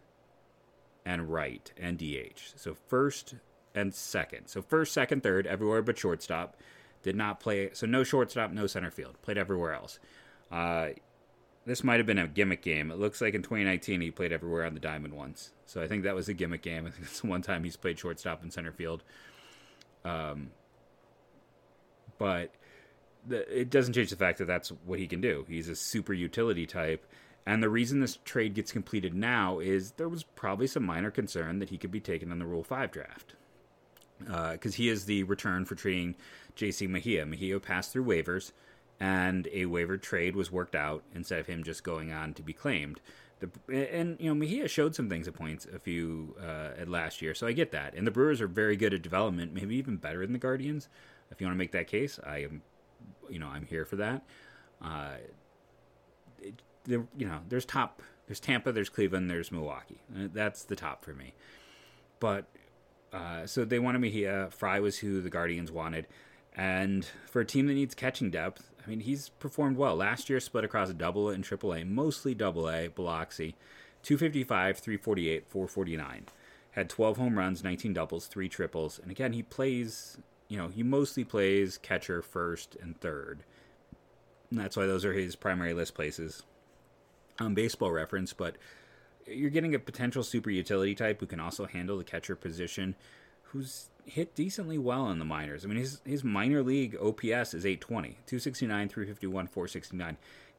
and 1.06 1.32
right, 1.32 1.72
and 1.78 1.98
DH. 1.98 2.54
So 2.56 2.76
first 2.88 3.36
and 3.76 3.94
second. 3.94 4.48
So 4.48 4.62
first, 4.62 4.94
second, 4.94 5.22
third, 5.22 5.46
everywhere 5.46 5.82
but 5.82 5.98
shortstop. 5.98 6.58
Did 7.04 7.16
not 7.16 7.40
play, 7.40 7.70
so 7.74 7.86
no 7.86 8.04
shortstop, 8.04 8.52
no 8.52 8.66
center 8.66 8.90
field. 8.90 9.22
Played 9.22 9.38
everywhere 9.38 9.74
else. 9.74 10.00
Uh, 10.52 10.90
this 11.66 11.84
might 11.84 11.98
have 11.98 12.08
been 12.08 12.18
a 12.18 12.28
gimmick 12.28 12.64
game. 12.64 12.90
It 12.90 12.98
looks 12.98 13.22
like 13.22 13.36
in 13.36 13.44
2019 13.44 14.02
he 14.02 14.10
played 14.10 14.32
everywhere 14.32 14.66
on 14.66 14.74
the 14.74 14.80
diamond 14.80 15.14
once. 15.14 15.52
So 15.66 15.82
I 15.82 15.88
think 15.88 16.04
that 16.04 16.16
was 16.16 16.30
a 16.30 16.34
gimmick 16.34 16.64
game. 16.64 16.88
I 16.88 16.90
think 16.90 17.04
it's 17.06 17.20
the 17.20 17.28
one 17.28 17.44
time 17.44 17.64
he's 17.64 17.76
played 17.76 18.00
shortstop 18.00 18.42
and 18.42 18.52
center 18.52 18.72
field. 18.72 19.04
Um, 20.04 20.52
but 22.18 22.52
it 23.30 23.70
doesn't 23.70 23.94
change 23.94 24.10
the 24.10 24.16
fact 24.16 24.38
that 24.40 24.46
that's 24.46 24.70
what 24.86 25.00
he 25.00 25.08
can 25.08 25.22
do. 25.22 25.46
He's 25.48 25.70
a 25.70 25.76
super 25.76 26.14
utility 26.14 26.66
type. 26.66 27.06
And 27.46 27.62
the 27.62 27.70
reason 27.70 28.00
this 28.00 28.18
trade 28.26 28.56
gets 28.56 28.72
completed 28.72 29.14
now 29.14 29.60
is 29.60 29.92
there 29.92 30.10
was 30.10 30.24
probably 30.24 30.68
some 30.68 30.84
minor 30.84 31.12
concern 31.12 31.60
that 31.60 31.70
he 31.70 31.78
could 31.78 31.92
be 31.92 32.00
taken 32.00 32.32
on 32.32 32.40
the 32.40 32.46
Rule 32.46 32.64
5 32.64 32.92
draft. 32.92 33.36
Because 34.18 34.74
uh, 34.74 34.78
he 34.78 34.90
is 34.90 35.06
the 35.06 35.24
return 35.24 35.66
for 35.66 35.76
trading 35.76 36.16
JC 36.56 36.88
Mejia. 36.88 37.26
Mejia 37.26 37.60
passed 37.60 37.92
through 37.92 38.06
waivers, 38.06 38.52
and 39.00 39.48
a 39.52 39.66
waiver 39.66 39.98
trade 39.98 40.36
was 40.36 40.52
worked 40.52 40.76
out 40.76 41.04
instead 41.14 41.40
of 41.40 41.48
him 41.48 41.64
just 41.64 41.84
going 41.84 42.12
on 42.14 42.34
to 42.34 42.42
be 42.42 42.54
claimed. 42.54 43.02
The, 43.40 43.50
and 43.70 44.18
you 44.20 44.30
know 44.30 44.36
Mejia 44.36 44.70
showed 44.70 44.96
some 44.96 45.10
things 45.10 45.28
at 45.28 45.34
points 45.34 45.66
a 45.66 45.80
few 45.80 46.36
uh, 46.42 46.80
at 46.80 46.88
last 46.88 47.22
year, 47.22 47.36
so 47.36 47.46
I 47.46 47.52
get 47.52 47.72
that. 47.72 47.94
And 47.94 48.08
the 48.08 48.12
Brewers 48.12 48.40
are 48.40 48.48
very 48.48 48.78
good 48.78 48.94
at 48.94 49.02
development, 49.02 49.54
maybe 49.54 49.76
even 49.76 49.98
better 49.98 50.22
than 50.22 50.32
the 50.32 50.40
Guardians. 50.40 50.88
If 51.30 51.42
you 51.42 51.48
want 51.48 51.56
to 51.56 51.60
make 51.60 51.74
that 51.74 51.88
case, 51.88 52.20
I 52.26 52.44
am, 52.44 52.62
you 53.30 53.40
know, 53.40 53.48
I'm 53.48 53.66
here 53.66 53.86
for 53.86 53.96
that. 53.98 54.24
Uh, 54.82 55.16
it, 56.42 56.62
you 56.88 57.08
know, 57.26 57.40
there's 57.50 57.66
top, 57.66 58.02
there's 58.28 58.40
Tampa, 58.40 58.72
there's 58.72 58.90
Cleveland, 58.90 59.30
there's 59.30 59.52
Milwaukee. 59.52 60.02
Uh, 60.16 60.28
that's 60.32 60.64
the 60.64 60.76
top 60.76 61.04
for 61.04 61.14
me. 61.14 61.34
But 62.20 62.46
uh, 63.12 63.46
so 63.46 63.66
they 63.66 63.80
wanted 63.80 64.00
Mejia. 64.00 64.50
Fry 64.52 64.80
was 64.80 65.00
who 65.00 65.22
the 65.22 65.30
Guardians 65.30 65.72
wanted. 65.72 66.08
And 66.56 67.06
for 67.30 67.42
a 67.42 67.46
team 67.46 67.68
that 67.68 67.74
needs 67.74 67.96
catching 67.96 68.32
depth, 68.32 68.72
I 68.86 68.90
mean, 68.90 69.02
he's 69.02 69.30
performed 69.30 69.78
well. 69.78 69.96
Last 69.96 70.30
year, 70.30 70.40
split 70.40 70.64
across 70.64 70.92
double 70.94 71.30
and 71.30 71.44
triple 71.44 71.74
A, 71.74 71.84
mostly 71.84 72.34
double 72.34 72.70
A, 72.70 72.88
Biloxi, 72.88 73.56
255, 74.04 74.78
348, 74.78 75.48
449. 75.48 76.26
Had 76.72 76.90
12 76.90 77.18
home 77.18 77.38
runs, 77.38 77.64
19 77.64 77.94
doubles, 77.94 78.28
three 78.28 78.48
triples. 78.48 79.00
And 79.00 79.10
again, 79.10 79.34
he 79.34 79.42
plays, 79.42 80.18
you 80.48 80.58
know, 80.58 80.68
he 80.68 80.84
mostly 80.84 81.24
plays 81.24 81.78
catcher 81.78 82.22
first 82.22 82.76
and 82.82 83.00
third. 83.00 83.44
And 84.50 84.60
that's 84.60 84.78
why 84.78 84.86
those 84.86 85.06
are 85.06 85.14
his 85.14 85.36
primary 85.36 85.74
list 85.74 85.96
places 85.96 86.44
on 87.40 87.54
baseball 87.54 87.92
reference. 87.92 88.34
But 88.34 88.58
you're 89.28 89.50
getting 89.50 89.76
a 89.76 89.80
potential 89.80 90.24
super 90.24 90.50
utility 90.50 90.96
type 90.96 91.20
who 91.20 91.26
can 91.26 91.40
also 91.40 91.66
handle 91.66 91.98
the 91.98 92.04
catcher 92.04 92.36
position, 92.36 92.96
who's 93.44 93.90
hit 94.06 94.36
decently 94.36 94.78
well 94.78 95.10
in 95.10 95.20
the 95.20 95.26
minors. 95.26 95.66
I 95.66 95.68
mean, 95.68 95.78
his 95.78 96.00
his 96.06 96.24
minor 96.24 96.62
league 96.62 96.96
OPS 96.96 97.54
is 97.54 97.66
820, 97.66 98.10
269, 98.28 98.90
351, 98.90 99.48
469. 99.48 100.18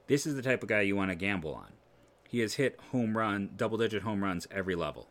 This 0.09 0.27
is 0.27 0.35
the 0.35 0.42
type 0.42 0.62
of 0.62 0.68
guy 0.68 0.83
you 0.83 0.96
want 0.96 1.11
to 1.11 1.16
gamble 1.16 1.55
on. 1.55 1.72
He 2.29 2.40
has 2.40 2.55
hit 2.55 2.79
home 2.90 3.16
run, 3.16 3.51
double 3.57 3.79
digit 3.79 4.03
home 4.03 4.22
runs 4.22 4.49
every 4.51 4.75
level, 4.75 5.09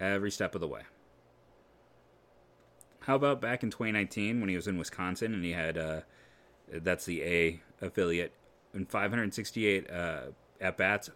every 0.00 0.30
step 0.30 0.54
of 0.54 0.60
the 0.60 0.68
way. 0.68 0.82
How 3.06 3.14
about 3.14 3.40
back 3.40 3.62
in 3.62 3.70
2019 3.70 4.40
when 4.40 4.48
he 4.48 4.56
was 4.56 4.66
in 4.66 4.78
Wisconsin 4.78 5.32
and 5.32 5.44
he 5.44 5.52
had, 5.52 5.78
uh, 5.78 6.00
that's 6.72 7.04
the 7.04 7.22
A 7.22 7.60
affiliate, 7.80 8.32
and 8.72 8.90
568 8.90 9.88
uh, 9.88 10.20
at 10.60 10.76
bats, 10.76 11.08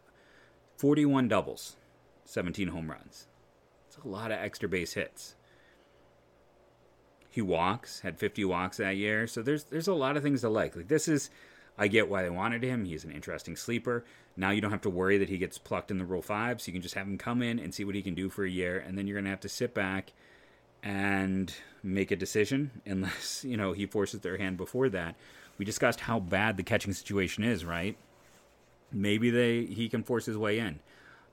41 0.77 1.27
doubles, 1.27 1.75
17 2.27 2.69
home 2.69 2.93
runs. 2.93 3.27
It's 3.89 3.97
a 4.05 4.07
lot 4.07 4.31
of 4.31 4.39
extra 4.39 4.69
base 4.69 4.95
hits. 4.95 5.35
He 7.29 7.43
walks, 7.43 8.01
had 8.01 8.21
50 8.21 8.45
walks 8.45 8.77
that 8.77 8.97
year. 8.97 9.27
So 9.27 9.43
there's 9.43 9.65
there's 9.65 9.89
a 9.89 9.95
lot 9.95 10.17
of 10.17 10.23
things 10.23 10.43
to 10.43 10.49
like. 10.49 10.77
Like 10.77 10.89
this 10.89 11.09
is 11.09 11.29
I 11.77 11.89
get 11.89 12.09
why 12.09 12.23
they 12.23 12.31
wanted 12.31 12.63
him. 12.63 12.85
He's 12.85 13.03
an 13.03 13.11
interesting 13.11 13.57
sleeper. 13.57 14.05
Now 14.37 14.51
you 14.51 14.61
don't 14.61 14.71
have 14.71 14.81
to 14.83 14.91
worry 14.91 15.19
that 15.19 15.29
he 15.29 15.39
gets 15.39 15.59
plucked 15.59 15.91
in 15.91 15.99
the 15.99 16.05
Rule 16.05 16.23
5, 16.23 16.61
so 16.61 16.67
you 16.69 16.73
can 16.73 16.83
just 16.83 16.95
have 16.95 17.09
him 17.09 17.19
come 17.19 17.43
in 17.43 17.59
and 17.59 17.75
see 17.75 17.85
what 17.85 17.97
he 17.97 18.03
can 18.03 18.15
do 18.15 18.29
for 18.31 18.45
a 18.45 18.51
year 18.51 18.79
and 18.79 18.97
then 18.97 19.09
you're 19.09 19.21
to 19.21 19.29
have 19.29 19.41
to 19.41 19.49
sit 19.49 19.75
back 19.75 20.13
and 20.83 21.53
make 21.83 22.11
a 22.11 22.17
decision 22.17 22.71
unless, 22.87 23.45
you 23.49 23.57
know, 23.57 23.73
he 23.73 23.87
forces 23.87 24.21
their 24.21 24.37
hand 24.37 24.57
before 24.57 24.89
that. 24.91 25.17
We 25.59 25.65
discussed 25.65 26.01
how 26.01 26.21
bad 26.21 26.57
the 26.57 26.63
catching 26.63 26.93
situation 26.93 27.45
is, 27.45 27.65
right? 27.65 27.97
Maybe 28.93 29.31
they 29.31 29.67
he 29.67 29.89
can 29.89 30.03
force 30.03 30.27
his 30.27 30.37
way 30.37 30.59
in. 30.59 30.81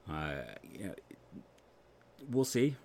Uh, 0.10 0.42
you 0.64 0.88
know, 0.88 0.96
we'll 2.30 2.46
see. 2.46 2.76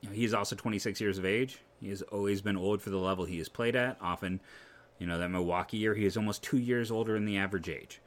You 0.00 0.08
know, 0.08 0.14
he's 0.14 0.34
also 0.34 0.56
26 0.56 1.00
years 1.00 1.18
of 1.18 1.24
age. 1.24 1.58
He 1.80 1.88
has 1.88 2.02
always 2.02 2.40
been 2.40 2.56
old 2.56 2.80
for 2.80 2.90
the 2.90 2.98
level 2.98 3.24
he 3.24 3.38
has 3.38 3.48
played 3.48 3.76
at. 3.76 3.98
Often, 4.00 4.40
you 4.98 5.06
know, 5.06 5.18
that 5.18 5.28
Milwaukee 5.30 5.78
year, 5.78 5.94
he 5.94 6.06
is 6.06 6.16
almost 6.16 6.42
two 6.42 6.58
years 6.58 6.90
older 6.90 7.14
than 7.14 7.24
the 7.24 7.38
average 7.38 7.68
age. 7.68 8.00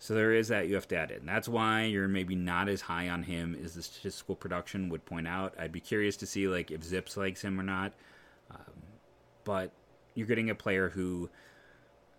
So 0.00 0.14
there 0.14 0.32
is 0.32 0.48
that 0.48 0.68
you 0.68 0.76
have 0.76 0.88
to 0.88 0.96
add 0.96 1.10
in. 1.10 1.26
That's 1.26 1.48
why 1.48 1.84
you're 1.84 2.06
maybe 2.06 2.36
not 2.36 2.68
as 2.68 2.82
high 2.82 3.08
on 3.08 3.24
him 3.24 3.58
as 3.64 3.74
the 3.74 3.82
statistical 3.82 4.36
production 4.36 4.88
would 4.90 5.04
point 5.04 5.26
out. 5.26 5.54
I'd 5.58 5.72
be 5.72 5.80
curious 5.80 6.16
to 6.18 6.26
see 6.26 6.46
like 6.46 6.70
if 6.70 6.82
ZiPS 6.82 7.16
likes 7.16 7.42
him 7.42 7.58
or 7.58 7.64
not. 7.64 7.92
Um, 8.50 8.82
but 9.44 9.72
you're 10.14 10.28
getting 10.28 10.50
a 10.50 10.54
player 10.54 10.90
who, 10.90 11.30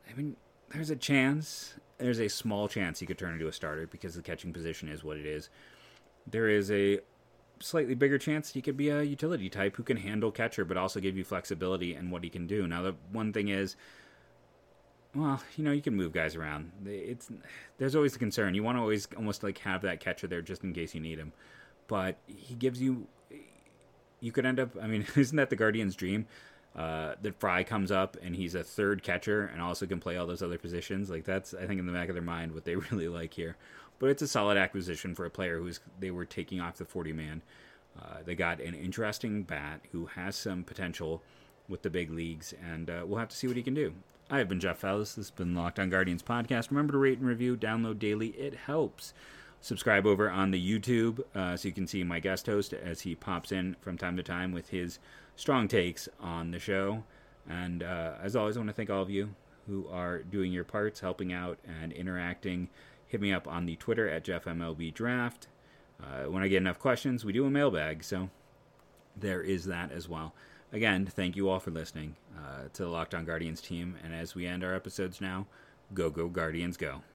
I 0.10 0.14
mean, 0.14 0.36
there's 0.72 0.90
a 0.90 0.96
chance, 0.96 1.76
there's 1.98 2.20
a 2.20 2.28
small 2.28 2.68
chance 2.68 3.00
he 3.00 3.06
could 3.06 3.18
turn 3.18 3.34
into 3.34 3.48
a 3.48 3.54
starter 3.54 3.88
because 3.88 4.16
the 4.16 4.22
catching 4.22 4.52
position 4.52 4.90
is 4.90 5.04
what 5.04 5.18
it 5.18 5.26
is. 5.26 5.50
There 6.28 6.50
is 6.50 6.70
a 6.72 7.00
slightly 7.62 7.96
bigger 7.96 8.18
chance 8.18 8.52
he 8.52 8.62
could 8.62 8.78
be 8.78 8.90
a 8.90 9.04
utility 9.04 9.50
type 9.50 9.76
who 9.76 9.84
can 9.84 9.98
handle 9.98 10.32
catcher 10.32 10.64
but 10.64 10.78
also 10.78 11.00
give 11.00 11.18
you 11.18 11.24
flexibility 11.24 11.94
and 11.94 12.12
what 12.12 12.24
he 12.24 12.30
can 12.30 12.46
do. 12.46 12.68
Now 12.68 12.82
the 12.82 12.96
one 13.12 13.32
thing 13.32 13.48
is 13.48 13.76
well, 15.16 15.42
you 15.58 15.64
know, 15.64 15.72
you 15.72 15.82
can 15.82 15.96
move 15.96 16.12
guys 16.12 16.36
around. 16.36 16.72
It's 16.86 17.30
there's 17.78 17.96
always 17.96 18.14
the 18.14 18.20
concern. 18.20 18.54
You 18.54 18.64
want 18.64 18.78
to 18.78 18.82
always 18.82 19.08
almost 19.18 19.44
like 19.44 19.58
have 19.60 19.82
that 19.82 20.00
catcher 20.00 20.28
there 20.28 20.42
just 20.42 20.64
in 20.64 20.74
case 20.74 20.94
you 20.94 21.02
need 21.02 21.18
him. 21.18 21.34
But 21.88 22.18
he 22.28 22.54
gives 22.54 22.82
you 22.82 23.08
you 24.20 24.32
could 24.32 24.46
end 24.46 24.60
up 24.60 24.72
I 24.82 24.88
mean, 24.88 25.06
isn't 25.16 25.36
that 25.36 25.50
the 25.50 25.56
Guardian's 25.56 25.96
dream? 25.96 26.28
Uh, 26.76 27.16
that 27.24 27.40
Fry 27.40 27.64
comes 27.64 27.92
up 27.92 28.16
and 28.22 28.36
he's 28.36 28.54
a 28.54 28.64
third 28.64 29.02
catcher 29.02 29.50
and 29.52 29.60
also 29.60 29.88
can 29.88 30.00
play 30.00 30.18
all 30.18 30.28
those 30.28 30.44
other 30.44 30.60
positions. 30.60 31.10
Like 31.10 31.26
that's 31.26 31.56
I 31.56 31.66
think 31.66 31.80
in 31.80 31.88
the 31.88 31.94
back 31.94 32.10
of 32.10 32.16
their 32.16 32.22
mind 32.22 32.54
what 32.54 32.66
they 32.66 32.76
really 32.92 33.08
like 33.08 33.34
here. 33.34 33.58
But 33.98 34.12
it's 34.12 34.22
a 34.22 34.28
solid 34.28 34.58
acquisition 34.58 35.16
for 35.16 35.26
a 35.26 35.30
player 35.32 35.58
who's 35.58 35.80
they 36.00 36.12
were 36.12 36.26
taking 36.26 36.62
off 36.62 36.78
the 36.78 36.86
40 36.86 37.14
man. 37.14 37.42
Uh, 38.00 38.18
they 38.24 38.36
got 38.36 38.62
an 38.62 38.76
interesting 38.76 39.44
bat 39.44 39.82
who 39.92 40.06
has 40.06 40.36
some 40.36 40.64
potential 40.64 41.24
with 41.68 41.82
the 41.82 41.90
big 41.90 42.12
leagues, 42.12 42.54
and 42.64 42.90
uh, 42.90 43.04
we'll 43.06 43.20
have 43.20 43.30
to 43.30 43.36
see 43.36 43.48
what 43.48 43.58
he 43.58 43.64
can 43.64 43.74
do. 43.74 43.94
I 44.32 44.38
have 44.38 44.48
been 44.48 44.60
Jeff 44.60 44.84
Ellis. 44.84 45.16
This 45.16 45.26
has 45.26 45.32
been 45.32 45.56
Locked 45.56 45.80
On 45.80 45.90
Guardians 45.90 46.22
podcast. 46.22 46.70
Remember 46.70 46.92
to 46.92 47.00
rate 47.00 47.18
and 47.18 47.28
review, 47.28 47.58
download 47.58 47.98
daily. 47.98 48.28
It 48.28 48.54
helps. 48.54 49.12
Subscribe 49.60 50.06
over 50.06 50.30
on 50.30 50.52
the 50.52 50.80
YouTube 50.80 51.22
uh, 51.34 51.58
so 51.58 51.68
you 51.68 51.74
can 51.74 51.88
see 51.88 52.04
my 52.04 52.20
guest 52.20 52.46
host 52.46 52.72
as 52.72 53.02
he 53.02 53.16
pops 53.16 53.52
in 53.52 53.76
from 53.82 53.98
time 53.98 54.16
to 54.18 54.22
time 54.22 54.52
with 54.52 54.70
his 54.70 55.00
strong 55.36 55.68
takes 55.68 56.08
on 56.20 56.52
the 56.52 56.60
show. 56.60 57.04
And 57.50 57.82
uh, 57.82 58.14
as 58.22 58.36
always, 58.36 58.56
I 58.56 58.60
want 58.60 58.70
to 58.70 58.76
thank 58.76 58.92
all 58.92 59.02
of 59.02 59.10
you 59.10 59.34
who 59.66 59.88
are 59.88 60.20
doing 60.20 60.52
your 60.52 60.64
parts, 60.64 61.00
helping 61.00 61.34
out, 61.34 61.58
and 61.82 61.92
interacting. 61.92 62.70
Hit 63.08 63.22
me 63.22 63.34
up 63.34 63.48
on 63.48 63.66
the 63.66 63.78
Twitter 63.78 64.08
at 64.08 64.26
JeffMLBDraft. 64.26 65.48
Uh, 66.00 66.30
when 66.30 66.44
I 66.44 66.48
get 66.50 66.58
enough 66.58 66.78
questions, 66.78 67.26
we 67.26 67.34
do 67.34 67.48
a 67.48 67.50
mailbag, 67.50 68.04
so 68.04 68.30
there 69.18 69.42
is 69.42 69.66
that 69.66 69.92
as 69.92 70.08
well 70.08 70.36
again, 70.72 71.06
thank 71.06 71.36
you 71.36 71.50
all 71.50 71.60
for 71.60 71.72
listening 71.72 72.16
uh, 72.38 72.70
to 72.74 72.84
the 72.84 72.90
Locked 72.90 73.16
On 73.16 73.26
Guardians 73.26 73.62
team. 73.62 73.96
And 74.04 74.14
as 74.14 74.36
we 74.36 74.46
end 74.48 74.64
our 74.64 74.74
episodes 74.74 75.22
now, 75.22 75.48
go, 75.94 76.10
go, 76.10 76.28
Guardians, 76.28 76.78
go. 76.78 77.02